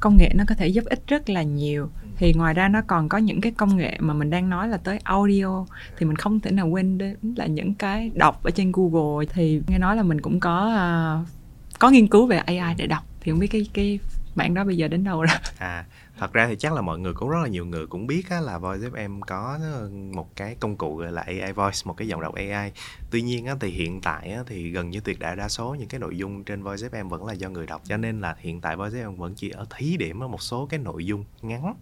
công 0.00 0.16
nghệ 0.16 0.32
nó 0.34 0.44
có 0.48 0.54
thể 0.54 0.68
giúp 0.68 0.84
ích 0.84 1.02
rất 1.06 1.30
là 1.30 1.42
nhiều. 1.42 1.90
Thì 2.16 2.32
ngoài 2.32 2.54
ra 2.54 2.68
nó 2.68 2.82
còn 2.86 3.08
có 3.08 3.18
những 3.18 3.40
cái 3.40 3.52
công 3.52 3.76
nghệ 3.76 3.96
mà 4.00 4.14
mình 4.14 4.30
đang 4.30 4.50
nói 4.50 4.68
là 4.68 4.76
tới 4.76 4.98
audio 5.04 5.66
thì 5.98 6.06
mình 6.06 6.16
không 6.16 6.40
thể 6.40 6.50
nào 6.50 6.68
quên 6.68 6.98
đến 6.98 7.16
là 7.36 7.46
những 7.46 7.74
cái 7.74 8.10
đọc 8.14 8.42
ở 8.42 8.50
trên 8.50 8.72
Google. 8.72 9.26
Thì 9.32 9.62
nghe 9.68 9.78
nói 9.78 9.96
là 9.96 10.02
mình 10.02 10.20
cũng 10.20 10.40
có 10.40 10.74
uh, 11.22 11.78
có 11.78 11.90
nghiên 11.90 12.06
cứu 12.06 12.26
về 12.26 12.36
AI 12.36 12.74
để 12.76 12.86
đọc. 12.86 13.04
Thì 13.20 13.32
không 13.32 13.38
biết 13.40 13.46
cái 13.46 13.66
cái 13.74 13.98
bạn 14.34 14.54
đó 14.54 14.64
bây 14.64 14.76
giờ 14.76 14.88
đến 14.88 15.04
đâu 15.04 15.22
rồi? 15.22 15.36
À 15.58 15.84
thật 16.18 16.32
ra 16.32 16.46
thì 16.46 16.56
chắc 16.56 16.72
là 16.72 16.80
mọi 16.80 16.98
người 16.98 17.14
cũng 17.14 17.28
rất 17.28 17.38
là 17.42 17.48
nhiều 17.48 17.66
người 17.66 17.86
cũng 17.86 18.06
biết 18.06 18.30
á, 18.30 18.40
là 18.40 18.58
Voice 18.58 18.88
FM 18.88 19.20
có 19.20 19.58
một 20.12 20.36
cái 20.36 20.56
công 20.60 20.76
cụ 20.76 20.96
gọi 20.96 21.12
là 21.12 21.22
AI 21.22 21.52
Voice 21.52 21.78
một 21.84 21.96
cái 21.96 22.08
dòng 22.08 22.20
đọc 22.20 22.34
AI 22.34 22.72
tuy 23.10 23.22
nhiên 23.22 23.46
á, 23.46 23.54
thì 23.60 23.70
hiện 23.70 24.00
tại 24.00 24.32
á, 24.32 24.42
thì 24.46 24.70
gần 24.70 24.90
như 24.90 25.00
tuyệt 25.00 25.18
đại 25.18 25.36
đa 25.36 25.48
số 25.48 25.76
những 25.78 25.88
cái 25.88 26.00
nội 26.00 26.16
dung 26.16 26.44
trên 26.44 26.62
Voice 26.62 26.88
FM 26.88 27.08
vẫn 27.08 27.26
là 27.26 27.32
do 27.32 27.48
người 27.48 27.66
đọc. 27.66 27.82
Cho 27.84 27.96
nên 27.96 28.20
là 28.20 28.36
hiện 28.38 28.60
tại 28.60 28.76
Voice 28.76 28.96
FM 28.96 29.16
vẫn 29.16 29.34
chỉ 29.34 29.50
ở 29.50 29.66
thí 29.76 29.96
điểm 29.96 30.22
ở 30.22 30.28
một 30.28 30.42
số 30.42 30.66
cái 30.66 30.80
nội 30.80 31.06
dung 31.06 31.24
ngắn 31.42 31.74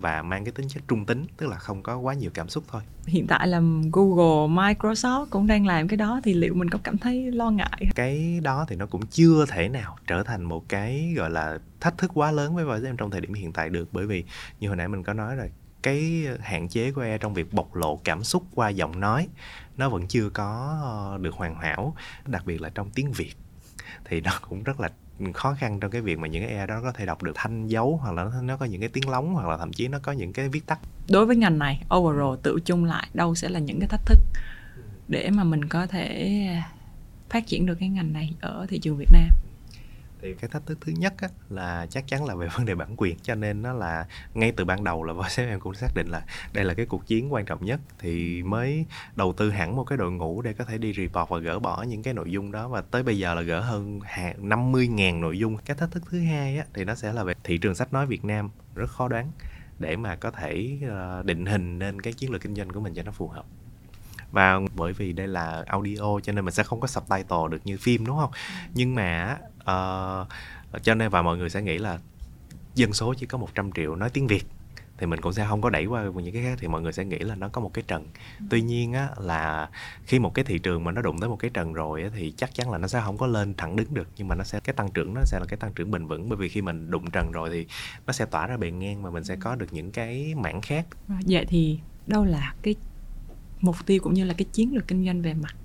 và 0.00 0.22
mang 0.22 0.44
cái 0.44 0.52
tính 0.52 0.68
chất 0.68 0.82
trung 0.88 1.06
tính 1.06 1.26
tức 1.36 1.46
là 1.46 1.56
không 1.56 1.82
có 1.82 1.98
quá 1.98 2.14
nhiều 2.14 2.30
cảm 2.34 2.48
xúc 2.48 2.64
thôi. 2.68 2.82
Hiện 3.06 3.26
tại 3.26 3.48
là 3.48 3.60
Google, 3.92 4.54
Microsoft 4.54 5.26
cũng 5.30 5.46
đang 5.46 5.66
làm 5.66 5.88
cái 5.88 5.96
đó 5.96 6.20
thì 6.24 6.34
liệu 6.34 6.54
mình 6.54 6.70
có 6.70 6.78
cảm 6.84 6.98
thấy 6.98 7.32
lo 7.32 7.50
ngại 7.50 7.88
cái 7.94 8.40
đó 8.42 8.64
thì 8.68 8.76
nó 8.76 8.86
cũng 8.86 9.06
chưa 9.06 9.46
thể 9.48 9.68
nào 9.68 9.96
trở 10.06 10.22
thành 10.22 10.42
một 10.42 10.68
cái 10.68 11.14
gọi 11.16 11.30
là 11.30 11.58
thách 11.80 11.98
thức 11.98 12.10
quá 12.14 12.30
lớn 12.30 12.54
với 12.54 12.64
Voice 12.64 12.92
trong 12.98 13.10
thời 13.10 13.20
điểm 13.20 13.34
hiện 13.34 13.52
tại 13.52 13.68
được. 13.68 13.88
Bởi 13.92 14.06
vì 14.06 14.24
như 14.60 14.68
hồi 14.68 14.76
nãy 14.76 14.88
mình 14.88 15.02
có 15.02 15.12
nói 15.12 15.36
rồi 15.36 15.50
cái 15.82 16.26
hạn 16.40 16.68
chế 16.68 16.92
của 16.92 17.00
AI 17.00 17.18
trong 17.18 17.34
việc 17.34 17.52
bộc 17.52 17.74
lộ 17.74 18.00
cảm 18.04 18.24
xúc 18.24 18.42
qua 18.54 18.68
giọng 18.68 19.00
nói 19.00 19.28
nó 19.76 19.88
vẫn 19.88 20.06
chưa 20.08 20.30
có 20.30 21.18
được 21.20 21.34
hoàn 21.34 21.54
hảo 21.54 21.94
đặc 22.26 22.46
biệt 22.46 22.60
là 22.60 22.68
trong 22.68 22.90
tiếng 22.90 23.12
Việt. 23.12 23.34
Thì 24.04 24.20
nó 24.20 24.32
cũng 24.48 24.62
rất 24.62 24.80
là 24.80 24.90
khó 25.34 25.54
khăn 25.58 25.80
trong 25.80 25.90
cái 25.90 26.00
việc 26.00 26.18
mà 26.18 26.28
những 26.28 26.42
cái 26.42 26.56
AI 26.56 26.66
đó 26.66 26.80
có 26.82 26.92
thể 26.92 27.06
đọc 27.06 27.22
được 27.22 27.32
thanh 27.34 27.66
dấu 27.66 27.98
hoặc 28.02 28.12
là 28.12 28.30
nó 28.42 28.56
có 28.56 28.66
những 28.66 28.80
cái 28.80 28.88
tiếng 28.88 29.08
lóng 29.08 29.34
hoặc 29.34 29.48
là 29.48 29.56
thậm 29.56 29.72
chí 29.72 29.88
nó 29.88 29.98
có 30.02 30.12
những 30.12 30.32
cái 30.32 30.48
viết 30.48 30.66
tắt. 30.66 30.78
Đối 31.10 31.26
với 31.26 31.36
ngành 31.36 31.58
này, 31.58 31.82
overall 31.96 32.38
tự 32.42 32.58
chung 32.64 32.84
lại 32.84 33.08
đâu 33.14 33.34
sẽ 33.34 33.48
là 33.48 33.58
những 33.58 33.80
cái 33.80 33.88
thách 33.88 34.06
thức 34.06 34.18
để 35.08 35.30
mà 35.30 35.44
mình 35.44 35.68
có 35.68 35.86
thể 35.86 36.46
phát 37.30 37.46
triển 37.46 37.66
được 37.66 37.74
cái 37.80 37.88
ngành 37.88 38.12
này 38.12 38.34
ở 38.40 38.66
thị 38.68 38.78
trường 38.78 38.96
Việt 38.96 39.08
Nam 39.12 39.28
thì 40.22 40.34
cái 40.34 40.50
thách 40.50 40.66
thức 40.66 40.78
thứ 40.80 40.92
nhất 40.96 41.14
á, 41.18 41.28
là 41.50 41.86
chắc 41.90 42.06
chắn 42.06 42.24
là 42.24 42.34
về 42.34 42.48
vấn 42.56 42.66
đề 42.66 42.74
bản 42.74 42.94
quyền. 42.96 43.16
Cho 43.22 43.34
nên 43.34 43.62
nó 43.62 43.72
là 43.72 44.06
ngay 44.34 44.52
từ 44.52 44.64
ban 44.64 44.84
đầu 44.84 45.04
là 45.04 45.12
Voice 45.12 45.46
em 45.46 45.60
cũng 45.60 45.74
xác 45.74 45.88
định 45.94 46.06
là 46.10 46.22
đây 46.52 46.64
là 46.64 46.74
cái 46.74 46.86
cuộc 46.86 47.06
chiến 47.06 47.32
quan 47.32 47.44
trọng 47.44 47.64
nhất. 47.64 47.80
Thì 47.98 48.42
mới 48.42 48.86
đầu 49.16 49.32
tư 49.32 49.50
hẳn 49.50 49.76
một 49.76 49.84
cái 49.84 49.98
đội 49.98 50.12
ngũ 50.12 50.42
để 50.42 50.52
có 50.52 50.64
thể 50.64 50.78
đi 50.78 50.92
report 50.92 51.28
và 51.28 51.38
gỡ 51.38 51.58
bỏ 51.58 51.82
những 51.82 52.02
cái 52.02 52.14
nội 52.14 52.30
dung 52.30 52.52
đó. 52.52 52.68
Và 52.68 52.80
tới 52.80 53.02
bây 53.02 53.18
giờ 53.18 53.34
là 53.34 53.42
gỡ 53.42 53.60
hơn 53.60 54.00
50.000 54.38 55.20
nội 55.20 55.38
dung. 55.38 55.56
Cái 55.56 55.76
thách 55.76 55.90
thức 55.90 56.02
thứ 56.10 56.20
hai 56.20 56.58
á, 56.58 56.64
thì 56.74 56.84
nó 56.84 56.94
sẽ 56.94 57.12
là 57.12 57.24
về 57.24 57.34
thị 57.44 57.58
trường 57.58 57.74
sách 57.74 57.92
nói 57.92 58.06
Việt 58.06 58.24
Nam. 58.24 58.50
Rất 58.74 58.90
khó 58.90 59.08
đoán 59.08 59.32
để 59.78 59.96
mà 59.96 60.16
có 60.16 60.30
thể 60.30 60.78
ờ, 60.88 61.22
định 61.26 61.46
hình 61.46 61.78
nên 61.78 62.00
cái 62.00 62.12
chiến 62.12 62.30
lược 62.30 62.42
kinh 62.42 62.54
doanh 62.54 62.70
của 62.70 62.80
mình 62.80 62.94
cho 62.94 63.02
nó 63.02 63.12
phù 63.12 63.28
hợp 63.28 63.44
và 64.30 64.60
bởi 64.76 64.92
vì 64.92 65.12
đây 65.12 65.28
là 65.28 65.64
audio 65.66 66.20
cho 66.22 66.32
nên 66.32 66.44
mình 66.44 66.54
sẽ 66.54 66.62
không 66.62 66.80
có 66.80 66.86
subtitle 66.86 67.48
được 67.50 67.60
như 67.64 67.76
phim 67.80 68.06
đúng 68.06 68.16
không? 68.16 68.30
Nhưng 68.74 68.94
mà 68.94 69.38
uh, 69.60 70.28
cho 70.82 70.94
nên 70.94 71.10
và 71.10 71.22
mọi 71.22 71.36
người 71.36 71.50
sẽ 71.50 71.62
nghĩ 71.62 71.78
là 71.78 71.98
dân 72.74 72.92
số 72.92 73.14
chỉ 73.14 73.26
có 73.26 73.38
100 73.38 73.72
triệu 73.72 73.96
nói 73.96 74.10
tiếng 74.10 74.26
Việt 74.26 74.44
thì 74.98 75.06
mình 75.06 75.20
cũng 75.20 75.32
sẽ 75.32 75.46
không 75.48 75.60
có 75.60 75.70
đẩy 75.70 75.86
qua 75.86 76.04
những 76.14 76.32
cái 76.32 76.42
khác 76.42 76.58
thì 76.60 76.68
mọi 76.68 76.82
người 76.82 76.92
sẽ 76.92 77.04
nghĩ 77.04 77.18
là 77.18 77.34
nó 77.34 77.48
có 77.48 77.60
một 77.60 77.74
cái 77.74 77.84
trần. 77.88 78.06
Tuy 78.50 78.62
nhiên 78.62 78.92
á 78.92 79.08
là 79.18 79.70
khi 80.04 80.18
một 80.18 80.34
cái 80.34 80.44
thị 80.44 80.58
trường 80.58 80.84
mà 80.84 80.92
nó 80.92 81.02
đụng 81.02 81.18
tới 81.20 81.28
một 81.28 81.36
cái 81.36 81.50
trần 81.54 81.72
rồi 81.72 82.02
á, 82.02 82.08
thì 82.14 82.34
chắc 82.36 82.54
chắn 82.54 82.70
là 82.70 82.78
nó 82.78 82.88
sẽ 82.88 83.00
không 83.04 83.18
có 83.18 83.26
lên 83.26 83.54
thẳng 83.54 83.76
đứng 83.76 83.94
được 83.94 84.08
nhưng 84.16 84.28
mà 84.28 84.34
nó 84.34 84.44
sẽ 84.44 84.60
cái 84.60 84.74
tăng 84.74 84.90
trưởng 84.90 85.14
nó 85.14 85.20
sẽ 85.24 85.38
là 85.40 85.46
cái 85.48 85.56
tăng 85.56 85.72
trưởng 85.72 85.90
bền 85.90 86.06
vững. 86.06 86.28
Bởi 86.28 86.36
vì 86.36 86.48
khi 86.48 86.62
mình 86.62 86.90
đụng 86.90 87.10
trần 87.10 87.32
rồi 87.32 87.50
thì 87.50 87.66
nó 88.06 88.12
sẽ 88.12 88.24
tỏa 88.24 88.46
ra 88.46 88.56
bề 88.56 88.70
ngang 88.70 89.02
mà 89.02 89.10
mình 89.10 89.24
sẽ 89.24 89.36
có 89.36 89.54
được 89.54 89.72
những 89.72 89.92
cái 89.92 90.34
mảng 90.36 90.60
khác. 90.60 90.86
Vậy 91.26 91.46
thì 91.48 91.80
đâu 92.06 92.24
là 92.24 92.54
cái 92.62 92.74
mục 93.60 93.76
tiêu 93.86 94.00
cũng 94.02 94.14
như 94.14 94.24
là 94.24 94.34
cái 94.38 94.46
chiến 94.52 94.74
lược 94.74 94.88
kinh 94.88 95.04
doanh 95.04 95.22
về 95.22 95.34
mặt 95.34 95.56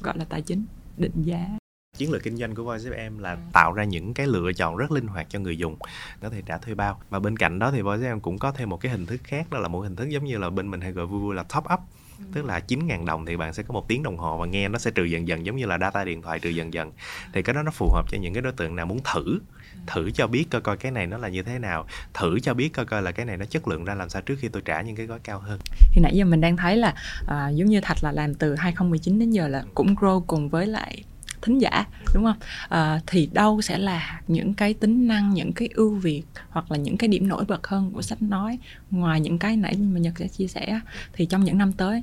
gọi 0.00 0.18
là 0.18 0.24
tài 0.24 0.42
chính 0.42 0.64
định 0.96 1.22
giá. 1.22 1.58
Chiến 1.96 2.12
lược 2.12 2.22
kinh 2.22 2.36
doanh 2.36 2.54
của 2.54 2.64
Voice 2.64 2.90
FM 2.90 3.18
là 3.18 3.36
tạo 3.52 3.72
ra 3.72 3.84
những 3.84 4.14
cái 4.14 4.26
lựa 4.26 4.52
chọn 4.52 4.76
rất 4.76 4.90
linh 4.90 5.06
hoạt 5.06 5.26
cho 5.30 5.38
người 5.38 5.58
dùng. 5.58 5.76
Có 6.20 6.30
thể 6.30 6.42
trả 6.46 6.58
thuê 6.58 6.74
bao. 6.74 7.00
Và 7.10 7.18
bên 7.18 7.36
cạnh 7.36 7.58
đó 7.58 7.70
thì 7.70 7.82
Voice 7.82 8.02
FM 8.02 8.20
cũng 8.20 8.38
có 8.38 8.52
thêm 8.52 8.68
một 8.68 8.80
cái 8.80 8.92
hình 8.92 9.06
thức 9.06 9.20
khác 9.24 9.50
đó 9.50 9.58
là 9.58 9.68
một 9.68 9.80
hình 9.80 9.96
thức 9.96 10.08
giống 10.08 10.24
như 10.24 10.38
là 10.38 10.50
bên 10.50 10.70
mình 10.70 10.80
hay 10.80 10.92
gọi 10.92 11.06
vui 11.06 11.20
vui 11.20 11.34
là 11.34 11.42
top 11.42 11.64
up 11.74 11.80
ừ. 12.18 12.24
tức 12.34 12.44
là 12.44 12.60
9.000 12.68 13.04
đồng 13.04 13.26
thì 13.26 13.36
bạn 13.36 13.54
sẽ 13.54 13.62
có 13.62 13.74
một 13.74 13.88
tiếng 13.88 14.02
đồng 14.02 14.18
hồ 14.18 14.38
và 14.38 14.46
nghe 14.46 14.68
nó 14.68 14.78
sẽ 14.78 14.90
trừ 14.90 15.04
dần 15.04 15.28
dần 15.28 15.46
giống 15.46 15.56
như 15.56 15.66
là 15.66 15.78
data 15.78 16.04
điện 16.04 16.22
thoại 16.22 16.38
trừ 16.38 16.50
dần 16.50 16.74
dần 16.74 16.92
thì 17.32 17.42
cái 17.42 17.54
đó 17.54 17.62
nó 17.62 17.70
phù 17.70 17.90
hợp 17.92 18.06
cho 18.10 18.18
những 18.18 18.34
cái 18.34 18.42
đối 18.42 18.52
tượng 18.52 18.76
nào 18.76 18.86
muốn 18.86 19.00
thử 19.14 19.38
thử 19.86 20.10
cho 20.10 20.26
biết 20.26 20.44
coi 20.50 20.60
coi 20.60 20.76
cái 20.76 20.92
này 20.92 21.06
nó 21.06 21.18
là 21.18 21.28
như 21.28 21.42
thế 21.42 21.58
nào 21.58 21.86
thử 22.14 22.40
cho 22.40 22.54
biết 22.54 22.68
coi 22.68 22.86
coi 22.86 23.02
là 23.02 23.12
cái 23.12 23.26
này 23.26 23.36
nó 23.36 23.44
chất 23.44 23.68
lượng 23.68 23.84
ra 23.84 23.94
làm 23.94 24.08
sao 24.08 24.22
trước 24.22 24.34
khi 24.40 24.48
tôi 24.48 24.62
trả 24.64 24.82
những 24.82 24.96
cái 24.96 25.06
gói 25.06 25.18
cao 25.24 25.38
hơn 25.38 25.60
thì 25.92 26.02
nãy 26.02 26.16
giờ 26.16 26.24
mình 26.24 26.40
đang 26.40 26.56
thấy 26.56 26.76
là 26.76 26.94
à, 27.26 27.48
giống 27.48 27.68
như 27.68 27.80
thạch 27.80 28.04
là 28.04 28.12
làm 28.12 28.34
từ 28.34 28.54
2019 28.54 29.18
đến 29.18 29.30
giờ 29.30 29.48
là 29.48 29.64
cũng 29.74 29.94
grow 29.94 30.20
cùng 30.26 30.48
với 30.48 30.66
lại 30.66 31.04
thính 31.42 31.58
giả 31.58 31.84
đúng 32.14 32.24
không? 32.24 32.36
À, 32.68 33.00
thì 33.06 33.28
đâu 33.32 33.62
sẽ 33.62 33.78
là 33.78 34.20
những 34.28 34.54
cái 34.54 34.74
tính 34.74 35.08
năng 35.08 35.34
những 35.34 35.52
cái 35.52 35.68
ưu 35.74 35.94
việt 35.94 36.22
hoặc 36.50 36.72
là 36.72 36.78
những 36.78 36.96
cái 36.96 37.08
điểm 37.08 37.28
nổi 37.28 37.44
bật 37.48 37.66
hơn 37.66 37.90
của 37.90 38.02
sách 38.02 38.22
nói? 38.22 38.58
Ngoài 38.90 39.20
những 39.20 39.38
cái 39.38 39.56
nãy 39.56 39.76
mà 39.76 40.00
nhật 40.00 40.14
sẽ 40.18 40.28
chia 40.28 40.46
sẻ 40.46 40.80
thì 41.12 41.26
trong 41.26 41.44
những 41.44 41.58
năm 41.58 41.72
tới 41.72 42.02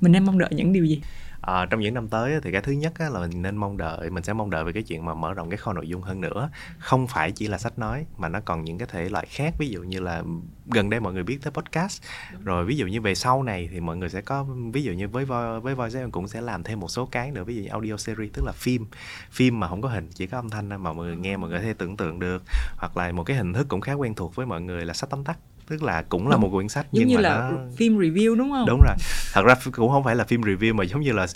mình 0.00 0.12
nên 0.12 0.24
mong 0.24 0.38
đợi 0.38 0.50
những 0.52 0.72
điều 0.72 0.84
gì? 0.84 1.00
À, 1.46 1.66
trong 1.66 1.80
những 1.80 1.94
năm 1.94 2.08
tới 2.08 2.40
thì 2.42 2.52
cái 2.52 2.60
thứ 2.60 2.72
nhất 2.72 2.92
á, 2.98 3.08
là 3.08 3.20
mình 3.20 3.42
nên 3.42 3.56
mong 3.56 3.76
đợi 3.76 4.10
mình 4.10 4.22
sẽ 4.22 4.32
mong 4.32 4.50
đợi 4.50 4.64
về 4.64 4.72
cái 4.72 4.82
chuyện 4.82 5.04
mà 5.04 5.14
mở 5.14 5.34
rộng 5.34 5.50
cái 5.50 5.56
kho 5.56 5.72
nội 5.72 5.88
dung 5.88 6.02
hơn 6.02 6.20
nữa. 6.20 6.50
Không 6.78 7.06
phải 7.06 7.32
chỉ 7.32 7.46
là 7.46 7.58
sách 7.58 7.78
nói 7.78 8.06
mà 8.16 8.28
nó 8.28 8.40
còn 8.40 8.64
những 8.64 8.78
cái 8.78 8.88
thể 8.92 9.08
loại 9.08 9.26
khác 9.30 9.54
ví 9.58 9.68
dụ 9.68 9.82
như 9.82 10.00
là 10.00 10.22
gần 10.66 10.90
đây 10.90 11.00
mọi 11.00 11.12
người 11.12 11.22
biết 11.22 11.38
tới 11.42 11.50
podcast. 11.50 12.02
Rồi 12.44 12.64
ví 12.64 12.76
dụ 12.76 12.86
như 12.86 13.00
về 13.00 13.14
sau 13.14 13.42
này 13.42 13.68
thì 13.72 13.80
mọi 13.80 13.96
người 13.96 14.08
sẽ 14.08 14.20
có 14.20 14.46
ví 14.72 14.82
dụ 14.82 14.92
như 14.92 15.08
với 15.08 15.24
với 15.62 15.74
voice 15.74 16.00
em 16.00 16.10
cũng 16.10 16.28
sẽ 16.28 16.40
làm 16.40 16.62
thêm 16.62 16.80
một 16.80 16.88
số 16.88 17.06
cái 17.06 17.30
nữa 17.30 17.44
ví 17.44 17.56
dụ 17.56 17.62
như 17.62 17.68
audio 17.68 17.96
series 17.96 18.32
tức 18.32 18.44
là 18.46 18.52
phim. 18.52 18.86
Phim 19.30 19.60
mà 19.60 19.68
không 19.68 19.82
có 19.82 19.88
hình 19.88 20.08
chỉ 20.14 20.26
có 20.26 20.38
âm 20.38 20.50
thanh 20.50 20.68
mà 20.68 20.76
mọi 20.78 20.94
người 20.94 21.16
nghe 21.16 21.36
mọi 21.36 21.50
người 21.50 21.58
có 21.58 21.64
thể 21.64 21.74
tưởng 21.74 21.96
tượng 21.96 22.18
được. 22.18 22.42
Hoặc 22.76 22.96
là 22.96 23.12
một 23.12 23.24
cái 23.24 23.36
hình 23.36 23.52
thức 23.52 23.66
cũng 23.68 23.80
khá 23.80 23.92
quen 23.92 24.14
thuộc 24.14 24.34
với 24.34 24.46
mọi 24.46 24.60
người 24.60 24.84
là 24.84 24.94
sách 24.94 25.10
tóm 25.10 25.24
tắt 25.24 25.38
tức 25.68 25.82
là 25.82 26.02
cũng 26.08 26.28
là 26.28 26.32
đúng. 26.32 26.40
một 26.40 26.48
quyển 26.52 26.68
sách 26.68 26.86
giống 26.92 27.00
nhưng 27.00 27.08
như 27.08 27.16
mà 27.16 27.20
là 27.20 27.50
nó... 27.50 27.58
phim 27.76 27.98
review 27.98 28.36
đúng 28.36 28.50
không? 28.50 28.66
Đúng 28.66 28.80
rồi. 28.80 28.96
Thật 29.32 29.42
ra 29.46 29.54
cũng 29.72 29.90
không 29.90 30.04
phải 30.04 30.16
là 30.16 30.24
phim 30.24 30.40
review 30.40 30.74
mà 30.74 30.84
giống 30.84 31.00
như 31.00 31.12
là 31.12 31.26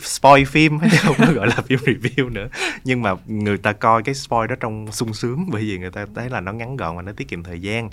spoil 0.00 0.44
phim 0.44 0.78
chứ 0.90 0.98
không 1.02 1.16
có 1.18 1.32
gọi 1.32 1.46
là 1.46 1.56
phim 1.66 1.78
review 1.78 2.32
nữa. 2.32 2.48
Nhưng 2.84 3.02
mà 3.02 3.14
người 3.26 3.58
ta 3.58 3.72
coi 3.72 4.02
cái 4.02 4.14
spoil 4.14 4.48
đó 4.48 4.56
trong 4.60 4.92
sung 4.92 5.14
sướng 5.14 5.50
bởi 5.50 5.62
vì 5.62 5.78
người 5.78 5.90
ta 5.90 6.06
thấy 6.14 6.30
là 6.30 6.40
nó 6.40 6.52
ngắn 6.52 6.76
gọn 6.76 6.96
và 6.96 7.02
nó 7.02 7.12
tiết 7.12 7.28
kiệm 7.28 7.42
thời 7.42 7.60
gian. 7.60 7.90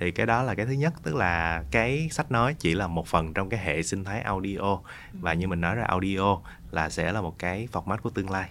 Thì 0.00 0.10
cái 0.10 0.26
đó 0.26 0.42
là 0.42 0.54
cái 0.54 0.66
thứ 0.66 0.72
nhất 0.72 0.94
tức 1.02 1.14
là 1.14 1.62
cái 1.70 2.08
sách 2.10 2.32
nói 2.32 2.54
chỉ 2.58 2.74
là 2.74 2.86
một 2.86 3.06
phần 3.06 3.34
trong 3.34 3.48
cái 3.48 3.60
hệ 3.64 3.82
sinh 3.82 4.04
thái 4.04 4.20
audio. 4.20 4.78
Và 5.12 5.32
như 5.32 5.48
mình 5.48 5.60
nói 5.60 5.74
ra 5.74 5.84
audio 5.84 6.36
là 6.70 6.90
sẽ 6.90 7.12
là 7.12 7.20
một 7.20 7.38
cái 7.38 7.68
format 7.72 7.96
của 8.02 8.10
tương 8.10 8.30
lai 8.30 8.48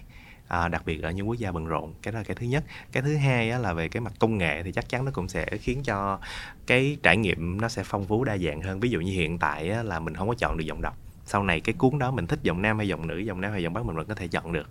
à, 0.48 0.68
đặc 0.68 0.82
biệt 0.86 1.02
ở 1.02 1.10
những 1.10 1.28
quốc 1.28 1.38
gia 1.38 1.52
bận 1.52 1.66
rộn. 1.66 1.94
Cái 2.02 2.12
đó 2.12 2.18
là 2.18 2.24
cái 2.24 2.34
thứ 2.34 2.46
nhất. 2.46 2.64
Cái 2.92 3.02
thứ 3.02 3.16
hai 3.16 3.50
á, 3.50 3.58
là 3.58 3.72
về 3.72 3.88
cái 3.88 4.00
mặt 4.00 4.12
công 4.18 4.38
nghệ 4.38 4.62
thì 4.62 4.72
chắc 4.72 4.88
chắn 4.88 5.04
nó 5.04 5.10
cũng 5.14 5.28
sẽ 5.28 5.46
khiến 5.46 5.82
cho 5.82 6.18
cái 6.66 6.96
trải 7.02 7.16
nghiệm 7.16 7.60
nó 7.60 7.68
sẽ 7.68 7.82
phong 7.86 8.04
phú 8.04 8.24
đa 8.24 8.36
dạng 8.38 8.62
hơn. 8.62 8.80
Ví 8.80 8.90
dụ 8.90 9.00
như 9.00 9.12
hiện 9.12 9.38
tại 9.38 9.70
á, 9.70 9.82
là 9.82 10.00
mình 10.00 10.14
không 10.14 10.28
có 10.28 10.34
chọn 10.38 10.56
được 10.56 10.64
giọng 10.64 10.82
đọc. 10.82 10.96
Sau 11.24 11.42
này 11.42 11.60
cái 11.60 11.74
cuốn 11.78 11.98
đó 11.98 12.10
mình 12.10 12.26
thích 12.26 12.38
giọng 12.42 12.62
nam 12.62 12.78
hay 12.78 12.88
giọng 12.88 13.06
nữ 13.06 13.18
giọng 13.18 13.40
nam 13.40 13.52
hay 13.52 13.62
giọng 13.62 13.72
bắc 13.72 13.84
mình 13.84 13.96
vẫn 13.96 14.06
có 14.06 14.14
thể 14.14 14.28
chọn 14.28 14.52
được. 14.52 14.68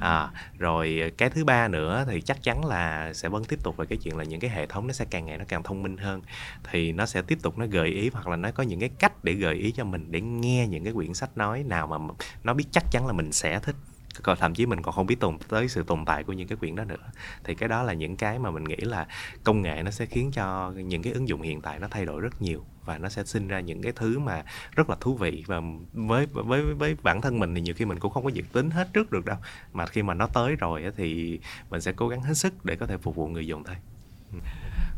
À, 0.00 0.30
rồi 0.58 1.12
cái 1.16 1.30
thứ 1.30 1.44
ba 1.44 1.68
nữa 1.68 2.04
thì 2.08 2.20
chắc 2.20 2.42
chắn 2.42 2.64
là 2.64 3.12
sẽ 3.12 3.28
vẫn 3.28 3.44
tiếp 3.44 3.58
tục 3.62 3.76
về 3.76 3.86
cái 3.86 3.98
chuyện 4.02 4.16
là 4.16 4.24
những 4.24 4.40
cái 4.40 4.50
hệ 4.50 4.66
thống 4.66 4.86
nó 4.86 4.92
sẽ 4.92 5.04
càng 5.10 5.26
ngày 5.26 5.38
nó 5.38 5.44
càng 5.48 5.62
thông 5.62 5.82
minh 5.82 5.96
hơn. 5.96 6.22
Thì 6.70 6.92
nó 6.92 7.06
sẽ 7.06 7.22
tiếp 7.22 7.38
tục 7.42 7.58
nó 7.58 7.66
gợi 7.66 7.88
ý 7.88 8.10
hoặc 8.12 8.28
là 8.28 8.36
nó 8.36 8.50
có 8.50 8.62
những 8.62 8.80
cái 8.80 8.90
cách 8.98 9.24
để 9.24 9.32
gợi 9.32 9.54
ý 9.54 9.72
cho 9.72 9.84
mình 9.84 10.06
để 10.12 10.20
nghe 10.20 10.66
những 10.66 10.84
cái 10.84 10.92
quyển 10.92 11.14
sách 11.14 11.36
nói 11.36 11.62
nào 11.62 11.86
mà 11.86 12.14
nó 12.44 12.54
biết 12.54 12.64
chắc 12.70 12.84
chắn 12.90 13.06
là 13.06 13.12
mình 13.12 13.32
sẽ 13.32 13.58
thích 13.58 13.76
còn 14.22 14.38
thậm 14.38 14.54
chí 14.54 14.66
mình 14.66 14.82
còn 14.82 14.94
không 14.94 15.06
biết 15.06 15.20
tồn 15.20 15.38
tới 15.48 15.68
sự 15.68 15.82
tồn 15.82 16.04
tại 16.04 16.24
của 16.24 16.32
những 16.32 16.48
cái 16.48 16.56
quyển 16.56 16.74
đó 16.74 16.84
nữa. 16.84 16.96
Thì 17.44 17.54
cái 17.54 17.68
đó 17.68 17.82
là 17.82 17.92
những 17.92 18.16
cái 18.16 18.38
mà 18.38 18.50
mình 18.50 18.64
nghĩ 18.64 18.76
là 18.76 19.06
công 19.44 19.62
nghệ 19.62 19.82
nó 19.82 19.90
sẽ 19.90 20.06
khiến 20.06 20.30
cho 20.32 20.70
những 20.70 21.02
cái 21.02 21.12
ứng 21.12 21.28
dụng 21.28 21.42
hiện 21.42 21.60
tại 21.60 21.78
nó 21.78 21.88
thay 21.90 22.04
đổi 22.04 22.20
rất 22.20 22.42
nhiều 22.42 22.64
và 22.84 22.98
nó 22.98 23.08
sẽ 23.08 23.24
sinh 23.24 23.48
ra 23.48 23.60
những 23.60 23.82
cái 23.82 23.92
thứ 23.96 24.18
mà 24.18 24.42
rất 24.76 24.90
là 24.90 24.96
thú 25.00 25.14
vị. 25.14 25.44
Và 25.46 25.60
với 25.92 26.26
với 26.26 26.62
với 26.62 26.96
bản 27.02 27.20
thân 27.20 27.38
mình 27.38 27.54
thì 27.54 27.60
nhiều 27.60 27.74
khi 27.74 27.84
mình 27.84 27.98
cũng 27.98 28.12
không 28.12 28.24
có 28.24 28.30
dự 28.30 28.42
tính 28.52 28.70
hết 28.70 28.88
trước 28.92 29.10
được 29.10 29.24
đâu. 29.24 29.36
Mà 29.72 29.86
khi 29.86 30.02
mà 30.02 30.14
nó 30.14 30.26
tới 30.26 30.56
rồi 30.56 30.84
thì 30.96 31.40
mình 31.70 31.80
sẽ 31.80 31.92
cố 31.92 32.08
gắng 32.08 32.22
hết 32.22 32.34
sức 32.34 32.64
để 32.64 32.76
có 32.76 32.86
thể 32.86 32.96
phục 32.96 33.16
vụ 33.16 33.28
người 33.28 33.46
dùng 33.46 33.64
thôi. 33.64 33.76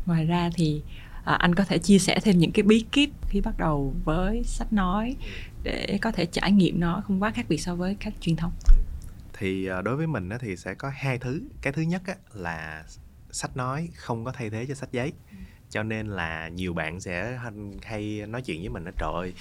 Ngoài 0.05 0.25
ra 0.25 0.49
thì 0.55 0.81
à, 1.25 1.33
anh 1.33 1.55
có 1.55 1.63
thể 1.63 1.77
chia 1.77 1.99
sẻ 1.99 2.19
thêm 2.23 2.37
những 2.37 2.51
cái 2.51 2.63
bí 2.63 2.85
kíp 2.91 3.09
khi 3.29 3.41
bắt 3.41 3.57
đầu 3.57 3.93
với 4.05 4.43
sách 4.43 4.73
nói 4.73 5.15
để 5.63 5.99
có 6.01 6.11
thể 6.11 6.25
trải 6.25 6.51
nghiệm 6.51 6.79
nó 6.79 7.01
không 7.07 7.23
quá 7.23 7.31
khác 7.31 7.45
biệt 7.49 7.57
so 7.57 7.75
với 7.75 7.95
các 7.99 8.13
truyền 8.21 8.35
thông 8.35 8.51
thì 9.33 9.65
ờ, 9.65 9.81
đối 9.81 9.95
với 9.95 10.07
mình 10.07 10.29
thì 10.39 10.57
sẽ 10.57 10.73
có 10.73 10.91
hai 10.95 11.17
thứ. 11.17 11.41
Cái 11.61 11.73
thứ 11.73 11.81
nhất 11.81 12.01
là 12.33 12.85
sách 13.31 13.57
nói, 13.57 13.89
không 13.95 14.25
có 14.25 14.31
thay 14.31 14.49
thế 14.49 14.65
cho 14.65 14.73
sách 14.73 14.91
giấy 14.91 15.13
cho 15.73 15.83
nên 15.83 16.07
là 16.07 16.47
nhiều 16.47 16.73
bạn 16.73 16.99
sẽ 16.99 17.39
hay 17.83 18.21
nói 18.27 18.41
chuyện 18.41 18.59
với 18.59 18.69
mình 18.69 18.83
nói 18.83 18.93
trời 18.97 19.11
ơi 19.13 19.33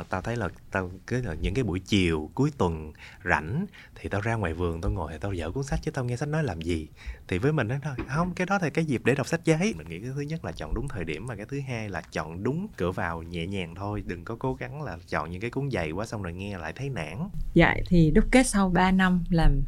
uh, 0.00 0.08
tao 0.08 0.22
thấy 0.22 0.36
là 0.36 0.48
tao 0.70 0.90
cứ 1.06 1.22
là 1.22 1.34
những 1.34 1.54
cái 1.54 1.64
buổi 1.64 1.80
chiều 1.80 2.30
cuối 2.34 2.50
tuần 2.58 2.92
rảnh 3.24 3.66
thì 3.94 4.08
tao 4.08 4.20
ra 4.20 4.34
ngoài 4.34 4.52
vườn 4.52 4.80
tao 4.80 4.90
ngồi 4.90 5.12
thì 5.12 5.18
tao 5.20 5.32
dở 5.32 5.50
cuốn 5.50 5.64
sách 5.64 5.80
chứ 5.82 5.90
tao 5.90 6.04
nghe 6.04 6.16
sách 6.16 6.28
nói 6.28 6.44
làm 6.44 6.60
gì. 6.60 6.88
Thì 7.28 7.38
với 7.38 7.52
mình 7.52 7.68
đó 7.68 7.76
thôi 7.82 7.94
không 8.08 8.34
cái 8.34 8.46
đó 8.46 8.58
thì 8.62 8.70
cái 8.70 8.84
dịp 8.84 9.02
để 9.04 9.14
đọc 9.14 9.26
sách 9.26 9.44
giấy. 9.44 9.74
Mình 9.76 9.88
nghĩ 9.88 10.00
cái 10.00 10.10
thứ 10.14 10.20
nhất 10.20 10.44
là 10.44 10.52
chọn 10.52 10.74
đúng 10.74 10.88
thời 10.88 11.04
điểm 11.04 11.26
và 11.26 11.36
cái 11.36 11.46
thứ 11.48 11.60
hai 11.68 11.88
là 11.88 12.02
chọn 12.12 12.42
đúng 12.42 12.68
cửa 12.76 12.92
vào 12.92 13.22
nhẹ 13.22 13.46
nhàng 13.46 13.74
thôi 13.74 14.02
đừng 14.06 14.24
có 14.24 14.36
cố 14.38 14.54
gắng 14.54 14.82
là 14.82 14.98
chọn 15.08 15.30
những 15.30 15.40
cái 15.40 15.50
cuốn 15.50 15.70
dày 15.70 15.90
quá 15.90 16.06
xong 16.06 16.22
rồi 16.22 16.32
nghe 16.32 16.58
lại 16.58 16.72
thấy 16.72 16.88
nản. 16.88 17.28
Dạ 17.54 17.74
thì 17.86 18.10
đúc 18.10 18.24
kết 18.30 18.46
sau 18.46 18.70
3 18.70 18.90
năm 18.90 19.24
làm 19.30 19.62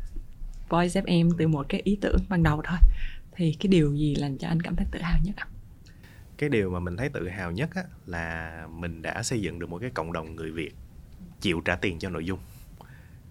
Voice 0.68 1.00
FM 1.00 1.30
từ 1.38 1.49
một 1.49 1.66
cái 1.68 1.80
ý 1.85 1.99
tưởng 2.00 2.18
ban 2.28 2.42
đầu 2.42 2.62
thôi. 2.64 2.78
Thì 3.32 3.56
cái 3.61 3.68
điều 3.68 3.94
gì 3.94 4.14
làm 4.14 4.38
cho 4.38 4.49
anh 4.49 4.62
cảm 4.62 4.76
thấy 4.76 4.87
tự 4.92 5.00
hào 5.00 5.18
nhất 5.25 5.35
ạ? 5.37 5.46
Cái 6.38 6.48
điều 6.48 6.70
mà 6.70 6.78
mình 6.78 6.96
thấy 6.96 7.08
tự 7.08 7.28
hào 7.28 7.52
nhất 7.52 7.70
á, 7.74 7.82
là 8.06 8.66
mình 8.70 9.02
đã 9.02 9.22
xây 9.22 9.40
dựng 9.40 9.58
được 9.58 9.68
một 9.68 9.78
cái 9.78 9.90
cộng 9.90 10.12
đồng 10.12 10.36
người 10.36 10.50
việt 10.50 10.74
chịu 11.40 11.60
trả 11.64 11.76
tiền 11.76 11.98
cho 11.98 12.10
nội 12.10 12.26
dung. 12.26 12.38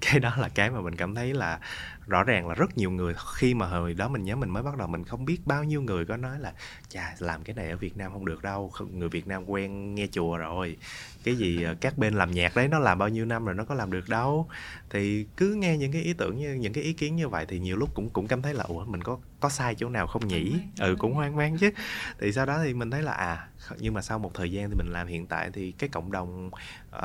Cái 0.01 0.19
đó 0.19 0.33
là 0.37 0.49
cái 0.49 0.71
mà 0.71 0.81
mình 0.81 0.95
cảm 0.95 1.15
thấy 1.15 1.33
là 1.33 1.59
rõ 2.07 2.23
ràng 2.23 2.47
là 2.47 2.55
rất 2.55 2.77
nhiều 2.77 2.91
người 2.91 3.13
khi 3.35 3.53
mà 3.53 3.67
hồi 3.67 3.93
đó 3.93 4.07
mình 4.07 4.23
nhớ 4.23 4.35
mình 4.35 4.49
mới 4.49 4.63
bắt 4.63 4.77
đầu 4.77 4.87
mình 4.87 5.03
không 5.03 5.25
biết 5.25 5.41
bao 5.45 5.63
nhiêu 5.63 5.81
người 5.81 6.05
có 6.05 6.17
nói 6.17 6.39
là 6.39 6.53
chà 6.89 7.15
làm 7.19 7.43
cái 7.43 7.55
này 7.55 7.69
ở 7.69 7.77
Việt 7.77 7.97
Nam 7.97 8.11
không 8.11 8.25
được 8.25 8.43
đâu 8.43 8.71
người 8.91 9.09
Việt 9.09 9.27
Nam 9.27 9.49
quen 9.49 9.95
nghe 9.95 10.07
chùa 10.11 10.37
rồi. 10.37 10.77
Cái 11.23 11.35
gì 11.35 11.63
ờ, 11.63 11.75
các 11.81 11.97
bên 11.97 12.13
làm 12.13 12.31
nhạc 12.31 12.55
đấy 12.55 12.67
nó 12.67 12.79
làm 12.79 12.97
bao 12.97 13.09
nhiêu 13.09 13.25
năm 13.25 13.45
rồi 13.45 13.55
nó 13.55 13.63
có 13.63 13.75
làm 13.75 13.91
được 13.91 14.09
đâu. 14.09 14.47
Thì 14.89 15.25
cứ 15.37 15.53
nghe 15.53 15.77
những 15.77 15.91
cái 15.91 16.01
ý 16.01 16.13
tưởng 16.13 16.37
như 16.37 16.53
những 16.53 16.73
cái 16.73 16.83
ý 16.83 16.93
kiến 16.93 17.15
như 17.15 17.29
vậy 17.29 17.45
thì 17.47 17.59
nhiều 17.59 17.77
lúc 17.77 17.89
cũng 17.95 18.09
cũng 18.09 18.27
cảm 18.27 18.41
thấy 18.41 18.53
là 18.53 18.63
ủa 18.63 18.85
mình 18.85 19.03
có 19.03 19.17
có 19.39 19.49
sai 19.49 19.75
chỗ 19.75 19.89
nào 19.89 20.07
không 20.07 20.27
nhỉ? 20.27 20.55
Ừ 20.79 20.95
cũng 20.99 21.13
hoang 21.13 21.35
mang 21.35 21.57
chứ. 21.57 21.69
Thì 22.19 22.31
sau 22.31 22.45
đó 22.45 22.59
thì 22.63 22.73
mình 22.73 22.91
thấy 22.91 23.01
là 23.01 23.11
à 23.11 23.47
nhưng 23.79 23.93
mà 23.93 24.01
sau 24.01 24.19
một 24.19 24.33
thời 24.33 24.51
gian 24.51 24.69
thì 24.69 24.75
mình 24.75 24.91
làm 24.91 25.07
hiện 25.07 25.27
tại 25.27 25.49
thì 25.53 25.71
cái 25.71 25.89
cộng 25.89 26.11
đồng 26.11 26.49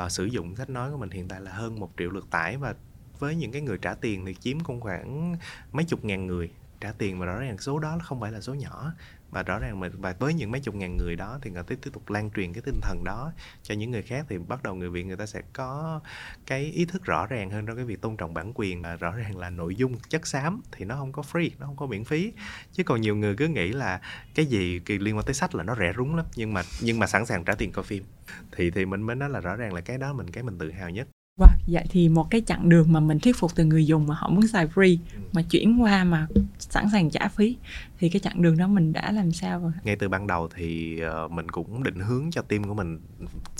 uh, 0.03 0.11
sử 0.11 0.25
dụng 0.25 0.55
sách 0.55 0.69
nói 0.69 0.91
của 0.91 0.97
mình 0.97 1.09
hiện 1.09 1.27
tại 1.27 1.41
là 1.41 1.51
hơn 1.51 1.79
một 1.79 1.91
triệu 1.97 2.09
lượt 2.09 2.27
tải 2.31 2.57
và 2.57 2.73
với 3.21 3.35
những 3.35 3.51
cái 3.51 3.61
người 3.61 3.77
trả 3.77 3.93
tiền 3.93 4.25
thì 4.25 4.35
chiếm 4.35 4.59
cũng 4.59 4.81
khoảng 4.81 5.35
mấy 5.71 5.85
chục 5.85 6.05
ngàn 6.05 6.27
người. 6.27 6.51
Trả 6.79 6.91
tiền 6.91 7.19
mà 7.19 7.25
rõ 7.25 7.39
ràng 7.39 7.57
số 7.57 7.79
đó 7.79 7.97
không 8.03 8.19
phải 8.19 8.31
là 8.31 8.41
số 8.41 8.53
nhỏ. 8.53 8.93
Và 9.31 9.43
rõ 9.43 9.59
ràng 9.59 9.79
mình 9.79 9.91
và 9.97 10.15
với 10.19 10.33
những 10.33 10.51
mấy 10.51 10.61
chục 10.61 10.75
ngàn 10.75 10.97
người 10.97 11.15
đó 11.15 11.39
thì 11.41 11.51
người 11.51 11.63
ta 11.63 11.75
tiếp 11.81 11.89
tục 11.93 12.09
lan 12.09 12.31
truyền 12.31 12.53
cái 12.53 12.61
tinh 12.65 12.79
thần 12.81 13.03
đó 13.03 13.33
cho 13.63 13.75
những 13.75 13.91
người 13.91 14.01
khác 14.01 14.25
thì 14.29 14.37
bắt 14.37 14.63
đầu 14.63 14.75
người 14.75 14.89
việt, 14.89 15.03
người 15.03 15.17
ta 15.17 15.25
sẽ 15.25 15.41
có 15.53 16.01
cái 16.45 16.61
ý 16.63 16.85
thức 16.85 17.03
rõ 17.05 17.27
ràng 17.27 17.49
hơn 17.49 17.65
trong 17.65 17.75
cái 17.75 17.85
việc 17.85 18.01
tôn 18.01 18.17
trọng 18.17 18.33
bản 18.33 18.51
quyền. 18.55 18.81
Và 18.81 18.95
rõ 18.95 19.11
ràng 19.11 19.37
là 19.37 19.49
nội 19.49 19.75
dung 19.75 19.99
chất 20.09 20.27
xám 20.27 20.61
thì 20.71 20.85
nó 20.85 20.95
không 20.95 21.11
có 21.11 21.21
free, 21.31 21.49
nó 21.59 21.65
không 21.65 21.77
có 21.77 21.85
miễn 21.85 22.03
phí. 22.03 22.33
Chứ 22.73 22.83
còn 22.83 23.01
nhiều 23.01 23.15
người 23.15 23.35
cứ 23.35 23.47
nghĩ 23.47 23.71
là 23.71 24.01
cái 24.35 24.45
gì 24.45 24.81
liên 24.87 25.17
quan 25.17 25.25
tới 25.25 25.33
sách 25.33 25.55
là 25.55 25.63
nó 25.63 25.75
rẻ 25.75 25.93
rúng 25.97 26.15
lắm. 26.15 26.25
Nhưng 26.35 26.53
mà 26.53 26.61
nhưng 26.81 26.99
mà 26.99 27.07
sẵn 27.07 27.25
sàng 27.25 27.43
trả 27.43 27.55
tiền 27.55 27.71
coi 27.71 27.83
phim. 27.83 28.03
Thì 28.51 28.71
thì 28.71 28.85
mình 28.85 29.01
mới 29.01 29.15
nói 29.15 29.29
là 29.29 29.39
rõ 29.39 29.55
ràng 29.55 29.73
là 29.73 29.81
cái 29.81 29.97
đó 29.97 30.13
mình, 30.13 30.29
cái 30.29 30.43
mình 30.43 30.57
tự 30.57 30.71
hào 30.71 30.89
nhất. 30.89 31.07
Wow, 31.41 31.47
vậy 31.67 31.85
thì 31.89 32.09
một 32.09 32.29
cái 32.29 32.41
chặng 32.45 32.69
đường 32.69 32.93
mà 32.93 32.99
mình 32.99 33.19
thuyết 33.19 33.35
phục 33.37 33.55
từ 33.55 33.65
người 33.65 33.85
dùng 33.85 34.07
mà 34.07 34.15
họ 34.15 34.29
muốn 34.29 34.47
xài 34.47 34.67
free 34.67 34.97
mà 35.33 35.41
chuyển 35.41 35.81
qua 35.83 36.03
mà 36.03 36.27
sẵn 36.59 36.85
sàng 36.91 37.09
trả 37.09 37.27
phí 37.27 37.57
thì 37.99 38.09
cái 38.09 38.19
chặng 38.19 38.41
đường 38.41 38.57
đó 38.57 38.67
mình 38.67 38.93
đã 38.93 39.11
làm 39.11 39.31
sao 39.31 39.59
rồi? 39.59 39.71
Ngay 39.83 39.95
từ 39.95 40.09
ban 40.09 40.27
đầu 40.27 40.49
thì 40.55 40.99
ờ, 40.99 41.27
mình 41.27 41.49
cũng 41.49 41.83
định 41.83 41.99
hướng 41.99 42.31
cho 42.31 42.41
team 42.41 42.63
của 42.63 42.73
mình 42.73 42.99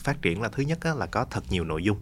phát 0.04 0.22
triển 0.22 0.41
là 0.41 0.50
thứ 0.50 0.63
nhất 0.63 0.80
là 0.98 1.06
có 1.06 1.26
thật 1.26 1.44
nhiều 1.50 1.63
nội 1.63 1.84
dung. 1.84 1.98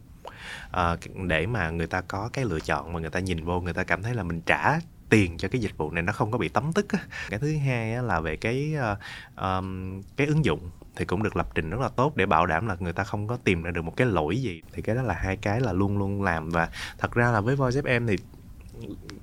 À, 0.71 0.95
để 1.27 1.45
mà 1.47 1.69
người 1.69 1.87
ta 1.87 2.01
có 2.01 2.29
cái 2.33 2.45
lựa 2.45 2.59
chọn 2.59 2.93
mà 2.93 2.99
người 2.99 3.09
ta 3.09 3.19
nhìn 3.19 3.45
vô 3.45 3.61
người 3.61 3.73
ta 3.73 3.83
cảm 3.83 4.03
thấy 4.03 4.13
là 4.13 4.23
mình 4.23 4.41
trả 4.45 4.79
tiền 5.09 5.37
cho 5.37 5.47
cái 5.47 5.61
dịch 5.61 5.77
vụ 5.77 5.91
này 5.91 6.03
nó 6.03 6.13
không 6.13 6.31
có 6.31 6.37
bị 6.37 6.49
tấm 6.49 6.73
tức 6.73 6.85
cái 7.29 7.39
thứ 7.39 7.57
hai 7.57 8.03
là 8.03 8.19
về 8.19 8.35
cái 8.35 8.73
um, 9.35 10.01
cái 10.17 10.27
ứng 10.27 10.45
dụng 10.45 10.69
thì 10.99 11.05
cũng 11.05 11.23
được 11.23 11.35
lập 11.35 11.49
trình 11.55 11.69
rất 11.69 11.79
là 11.79 11.89
tốt 11.89 12.15
để 12.15 12.25
bảo 12.25 12.45
đảm 12.45 12.67
là 12.67 12.75
người 12.79 12.93
ta 12.93 13.03
không 13.03 13.27
có 13.27 13.37
tìm 13.43 13.63
ra 13.63 13.71
được 13.71 13.81
một 13.81 13.93
cái 13.97 14.07
lỗi 14.07 14.41
gì. 14.41 14.61
Thì 14.73 14.81
cái 14.81 14.95
đó 14.95 15.01
là 15.01 15.13
hai 15.13 15.37
cái 15.37 15.61
là 15.61 15.73
luôn 15.73 15.97
luôn 15.97 16.23
làm 16.23 16.49
và 16.49 16.69
thật 16.97 17.11
ra 17.11 17.31
là 17.31 17.41
với 17.41 17.55
Voice 17.55 17.81
FM 17.81 18.07
thì 18.07 18.15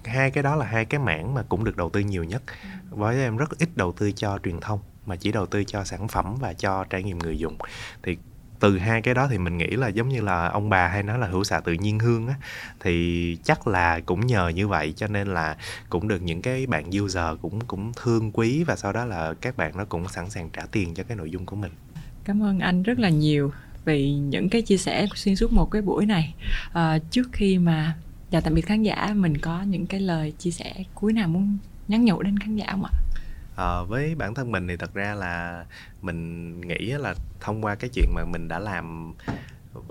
hai 0.04 0.30
cái 0.30 0.42
đó 0.42 0.56
là 0.56 0.66
hai 0.66 0.84
cái 0.84 1.00
mảng 1.00 1.34
mà 1.34 1.42
cũng 1.48 1.64
được 1.64 1.76
đầu 1.76 1.90
tư 1.90 2.00
nhiều 2.00 2.24
nhất. 2.24 2.42
Voice 2.90 3.22
em 3.22 3.36
rất 3.36 3.58
ít 3.58 3.68
đầu 3.74 3.92
tư 3.92 4.12
cho 4.12 4.38
truyền 4.44 4.60
thông 4.60 4.80
mà 5.06 5.16
chỉ 5.16 5.32
đầu 5.32 5.46
tư 5.46 5.64
cho 5.64 5.84
sản 5.84 6.08
phẩm 6.08 6.36
và 6.40 6.52
cho 6.52 6.84
trải 6.84 7.02
nghiệm 7.02 7.18
người 7.18 7.38
dùng. 7.38 7.58
Thì 8.02 8.18
từ 8.60 8.78
hai 8.78 9.02
cái 9.02 9.14
đó 9.14 9.28
thì 9.30 9.38
mình 9.38 9.58
nghĩ 9.58 9.66
là 9.66 9.88
giống 9.88 10.08
như 10.08 10.20
là 10.20 10.48
ông 10.48 10.68
bà 10.68 10.88
hay 10.88 11.02
nói 11.02 11.18
là 11.18 11.26
hữu 11.26 11.44
xạ 11.44 11.60
tự 11.60 11.72
nhiên 11.72 11.98
hương 11.98 12.28
á. 12.28 12.34
Thì 12.80 13.36
chắc 13.44 13.68
là 13.68 14.00
cũng 14.00 14.26
nhờ 14.26 14.48
như 14.48 14.68
vậy 14.68 14.94
cho 14.96 15.06
nên 15.06 15.28
là 15.28 15.56
cũng 15.88 16.08
được 16.08 16.22
những 16.22 16.42
cái 16.42 16.66
bạn 16.66 16.90
user 17.00 17.40
cũng 17.42 17.60
cũng 17.60 17.92
thương 18.02 18.32
quý 18.32 18.64
và 18.64 18.76
sau 18.76 18.92
đó 18.92 19.04
là 19.04 19.34
các 19.40 19.56
bạn 19.56 19.76
nó 19.76 19.84
cũng 19.84 20.08
sẵn 20.08 20.30
sàng 20.30 20.50
trả 20.50 20.62
tiền 20.72 20.94
cho 20.94 21.02
cái 21.02 21.16
nội 21.16 21.30
dung 21.30 21.46
của 21.46 21.56
mình. 21.56 21.72
Cảm 22.24 22.42
ơn 22.42 22.58
anh 22.58 22.82
rất 22.82 22.98
là 22.98 23.08
nhiều 23.08 23.52
vì 23.84 24.12
những 24.12 24.48
cái 24.48 24.62
chia 24.62 24.76
sẻ 24.76 25.06
xuyên 25.14 25.36
suốt 25.36 25.52
một 25.52 25.70
cái 25.70 25.82
buổi 25.82 26.06
này. 26.06 26.34
À, 26.72 26.98
trước 27.10 27.28
khi 27.32 27.58
mà 27.58 27.94
chào 28.30 28.40
tạm 28.40 28.54
biệt 28.54 28.66
khán 28.66 28.82
giả 28.82 29.12
mình 29.16 29.38
có 29.38 29.62
những 29.62 29.86
cái 29.86 30.00
lời 30.00 30.32
chia 30.38 30.50
sẻ 30.50 30.74
cuối 30.94 31.12
nào 31.12 31.28
muốn 31.28 31.58
nhắn 31.88 32.04
nhủ 32.04 32.22
đến 32.22 32.38
khán 32.38 32.56
giả 32.56 32.66
không 32.70 32.84
ạ? 32.84 32.90
À, 33.56 33.82
với 33.82 34.14
bản 34.14 34.34
thân 34.34 34.52
mình 34.52 34.68
thì 34.68 34.76
thật 34.76 34.94
ra 34.94 35.14
là 35.14 35.64
mình 36.02 36.60
nghĩ 36.60 36.86
là 36.86 37.14
thông 37.40 37.64
qua 37.64 37.74
cái 37.74 37.90
chuyện 37.94 38.08
mà 38.14 38.24
mình 38.24 38.48
đã 38.48 38.58
làm 38.58 39.14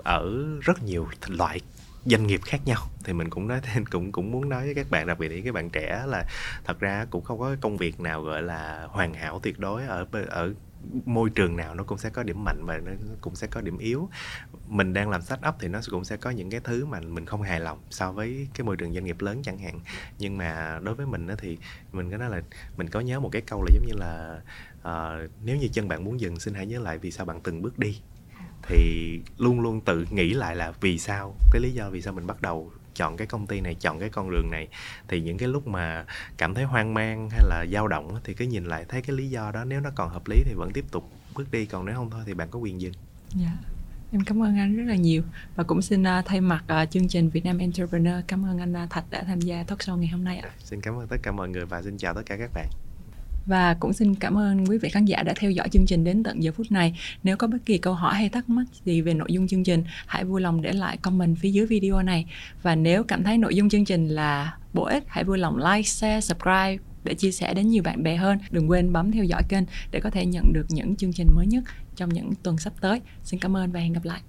ở 0.04 0.44
rất 0.60 0.82
nhiều 0.82 1.08
loại 1.28 1.60
doanh 2.04 2.26
nghiệp 2.26 2.40
khác 2.44 2.60
nhau 2.64 2.78
thì 3.04 3.12
mình 3.12 3.30
cũng 3.30 3.48
nói 3.48 3.60
thêm 3.62 3.84
cũng 3.84 4.12
cũng 4.12 4.32
muốn 4.32 4.48
nói 4.48 4.64
với 4.64 4.74
các 4.74 4.90
bạn 4.90 5.06
đặc 5.06 5.18
biệt 5.18 5.28
là 5.28 5.40
các 5.44 5.54
bạn 5.54 5.70
trẻ 5.70 6.04
là 6.06 6.24
thật 6.64 6.80
ra 6.80 7.06
cũng 7.10 7.24
không 7.24 7.38
có 7.38 7.56
công 7.60 7.76
việc 7.76 8.00
nào 8.00 8.22
gọi 8.22 8.42
là 8.42 8.86
hoàn 8.90 9.14
hảo 9.14 9.40
tuyệt 9.42 9.58
đối 9.58 9.86
ở 9.86 10.06
ở 10.28 10.54
môi 11.04 11.30
trường 11.30 11.56
nào 11.56 11.74
nó 11.74 11.84
cũng 11.84 11.98
sẽ 11.98 12.10
có 12.10 12.22
điểm 12.22 12.44
mạnh 12.44 12.64
và 12.64 12.78
nó 12.78 12.92
cũng 13.20 13.34
sẽ 13.34 13.46
có 13.46 13.60
điểm 13.60 13.78
yếu. 13.78 14.08
Mình 14.66 14.92
đang 14.92 15.10
làm 15.10 15.22
sách 15.22 15.42
ấp 15.42 15.56
thì 15.60 15.68
nó 15.68 15.80
cũng 15.90 16.04
sẽ 16.04 16.16
có 16.16 16.30
những 16.30 16.50
cái 16.50 16.60
thứ 16.64 16.86
mà 16.86 17.00
mình 17.00 17.26
không 17.26 17.42
hài 17.42 17.60
lòng 17.60 17.78
so 17.90 18.12
với 18.12 18.48
cái 18.54 18.64
môi 18.64 18.76
trường 18.76 18.94
doanh 18.94 19.04
nghiệp 19.04 19.20
lớn 19.20 19.42
chẳng 19.42 19.58
hạn. 19.58 19.80
Nhưng 20.18 20.38
mà 20.38 20.80
đối 20.82 20.94
với 20.94 21.06
mình 21.06 21.26
thì 21.38 21.58
mình 21.92 22.10
có 22.10 22.16
nói 22.16 22.30
là 22.30 22.42
mình 22.76 22.88
có 22.88 23.00
nhớ 23.00 23.20
một 23.20 23.28
cái 23.32 23.42
câu 23.42 23.62
là 23.62 23.70
giống 23.74 23.86
như 23.86 23.94
là 23.94 24.40
uh, 24.78 25.30
nếu 25.44 25.56
như 25.56 25.68
chân 25.72 25.88
bạn 25.88 26.04
muốn 26.04 26.20
dừng 26.20 26.40
xin 26.40 26.54
hãy 26.54 26.66
nhớ 26.66 26.78
lại 26.78 26.98
vì 26.98 27.10
sao 27.10 27.26
bạn 27.26 27.40
từng 27.40 27.62
bước 27.62 27.78
đi. 27.78 28.00
Thì 28.62 29.20
luôn 29.38 29.60
luôn 29.60 29.80
tự 29.80 30.06
nghĩ 30.10 30.34
lại 30.34 30.56
là 30.56 30.72
vì 30.80 30.98
sao 30.98 31.34
cái 31.50 31.60
lý 31.62 31.70
do 31.70 31.90
vì 31.90 32.02
sao 32.02 32.12
mình 32.12 32.26
bắt 32.26 32.42
đầu 32.42 32.72
chọn 32.96 33.16
cái 33.16 33.26
công 33.26 33.46
ty 33.46 33.60
này 33.60 33.74
chọn 33.74 34.00
cái 34.00 34.08
con 34.08 34.30
đường 34.30 34.50
này 34.50 34.68
thì 35.08 35.20
những 35.20 35.38
cái 35.38 35.48
lúc 35.48 35.66
mà 35.66 36.04
cảm 36.36 36.54
thấy 36.54 36.64
hoang 36.64 36.94
mang 36.94 37.30
hay 37.30 37.40
là 37.44 37.66
dao 37.72 37.88
động 37.88 38.20
thì 38.24 38.34
cứ 38.34 38.44
nhìn 38.44 38.64
lại 38.64 38.84
thấy 38.88 39.02
cái 39.02 39.16
lý 39.16 39.30
do 39.30 39.50
đó 39.50 39.64
nếu 39.64 39.80
nó 39.80 39.90
còn 39.94 40.10
hợp 40.10 40.22
lý 40.28 40.42
thì 40.44 40.54
vẫn 40.54 40.70
tiếp 40.72 40.84
tục 40.90 41.10
bước 41.34 41.50
đi 41.50 41.66
còn 41.66 41.84
nếu 41.84 41.94
không 41.94 42.10
thôi 42.10 42.22
thì 42.26 42.34
bạn 42.34 42.48
có 42.50 42.58
quyền 42.58 42.80
dừng 42.80 42.92
dạ 43.34 43.52
em 44.12 44.24
cảm 44.24 44.42
ơn 44.42 44.58
anh 44.58 44.76
rất 44.76 44.84
là 44.86 44.94
nhiều 44.94 45.22
và 45.56 45.64
cũng 45.64 45.82
xin 45.82 46.02
uh, 46.02 46.24
thay 46.24 46.40
mặt 46.40 46.64
uh, 46.82 46.90
chương 46.90 47.08
trình 47.08 47.30
Việt 47.30 47.44
Nam 47.44 47.58
Entrepreneur 47.58 48.24
cảm 48.26 48.46
ơn 48.46 48.58
anh 48.58 48.84
uh, 48.84 48.90
Thạch 48.90 49.04
đã 49.10 49.22
tham 49.22 49.40
gia 49.40 49.62
talk 49.62 49.78
show 49.78 49.96
ngày 49.96 50.08
hôm 50.08 50.24
nay 50.24 50.38
ạ. 50.38 50.50
Xin 50.58 50.80
cảm 50.80 50.98
ơn 50.98 51.08
tất 51.08 51.16
cả 51.22 51.32
mọi 51.32 51.48
người 51.48 51.66
và 51.66 51.82
xin 51.82 51.98
chào 51.98 52.14
tất 52.14 52.22
cả 52.26 52.36
các 52.36 52.50
bạn. 52.54 52.66
Và 53.46 53.74
cũng 53.74 53.92
xin 53.92 54.14
cảm 54.14 54.38
ơn 54.38 54.64
quý 54.64 54.78
vị 54.78 54.88
khán 54.88 55.04
giả 55.04 55.22
đã 55.22 55.32
theo 55.36 55.50
dõi 55.50 55.68
chương 55.68 55.86
trình 55.86 56.04
đến 56.04 56.22
tận 56.22 56.42
giờ 56.42 56.52
phút 56.52 56.72
này. 56.72 56.98
Nếu 57.22 57.36
có 57.36 57.46
bất 57.46 57.58
kỳ 57.66 57.78
câu 57.78 57.94
hỏi 57.94 58.14
hay 58.14 58.28
thắc 58.28 58.48
mắc 58.48 58.64
gì 58.84 59.00
về 59.00 59.14
nội 59.14 59.28
dung 59.30 59.48
chương 59.48 59.64
trình, 59.64 59.84
hãy 60.06 60.24
vui 60.24 60.40
lòng 60.40 60.62
để 60.62 60.72
lại 60.72 60.96
comment 60.96 61.36
phía 61.38 61.50
dưới 61.50 61.66
video 61.66 62.02
này. 62.02 62.26
Và 62.62 62.74
nếu 62.74 63.04
cảm 63.04 63.24
thấy 63.24 63.38
nội 63.38 63.54
dung 63.54 63.68
chương 63.68 63.84
trình 63.84 64.08
là 64.08 64.56
bổ 64.72 64.84
ích, 64.84 65.04
hãy 65.06 65.24
vui 65.24 65.38
lòng 65.38 65.56
like, 65.56 65.82
share, 65.82 66.20
subscribe 66.20 66.76
để 67.04 67.14
chia 67.14 67.32
sẻ 67.32 67.54
đến 67.54 67.68
nhiều 67.68 67.82
bạn 67.82 68.02
bè 68.02 68.16
hơn. 68.16 68.38
Đừng 68.50 68.70
quên 68.70 68.92
bấm 68.92 69.12
theo 69.12 69.24
dõi 69.24 69.42
kênh 69.48 69.64
để 69.90 70.00
có 70.00 70.10
thể 70.10 70.26
nhận 70.26 70.52
được 70.52 70.66
những 70.68 70.96
chương 70.96 71.12
trình 71.12 71.28
mới 71.34 71.46
nhất 71.46 71.64
trong 71.96 72.08
những 72.08 72.30
tuần 72.42 72.58
sắp 72.58 72.72
tới. 72.80 73.00
Xin 73.22 73.40
cảm 73.40 73.56
ơn 73.56 73.72
và 73.72 73.80
hẹn 73.80 73.92
gặp 73.92 74.04
lại. 74.04 74.20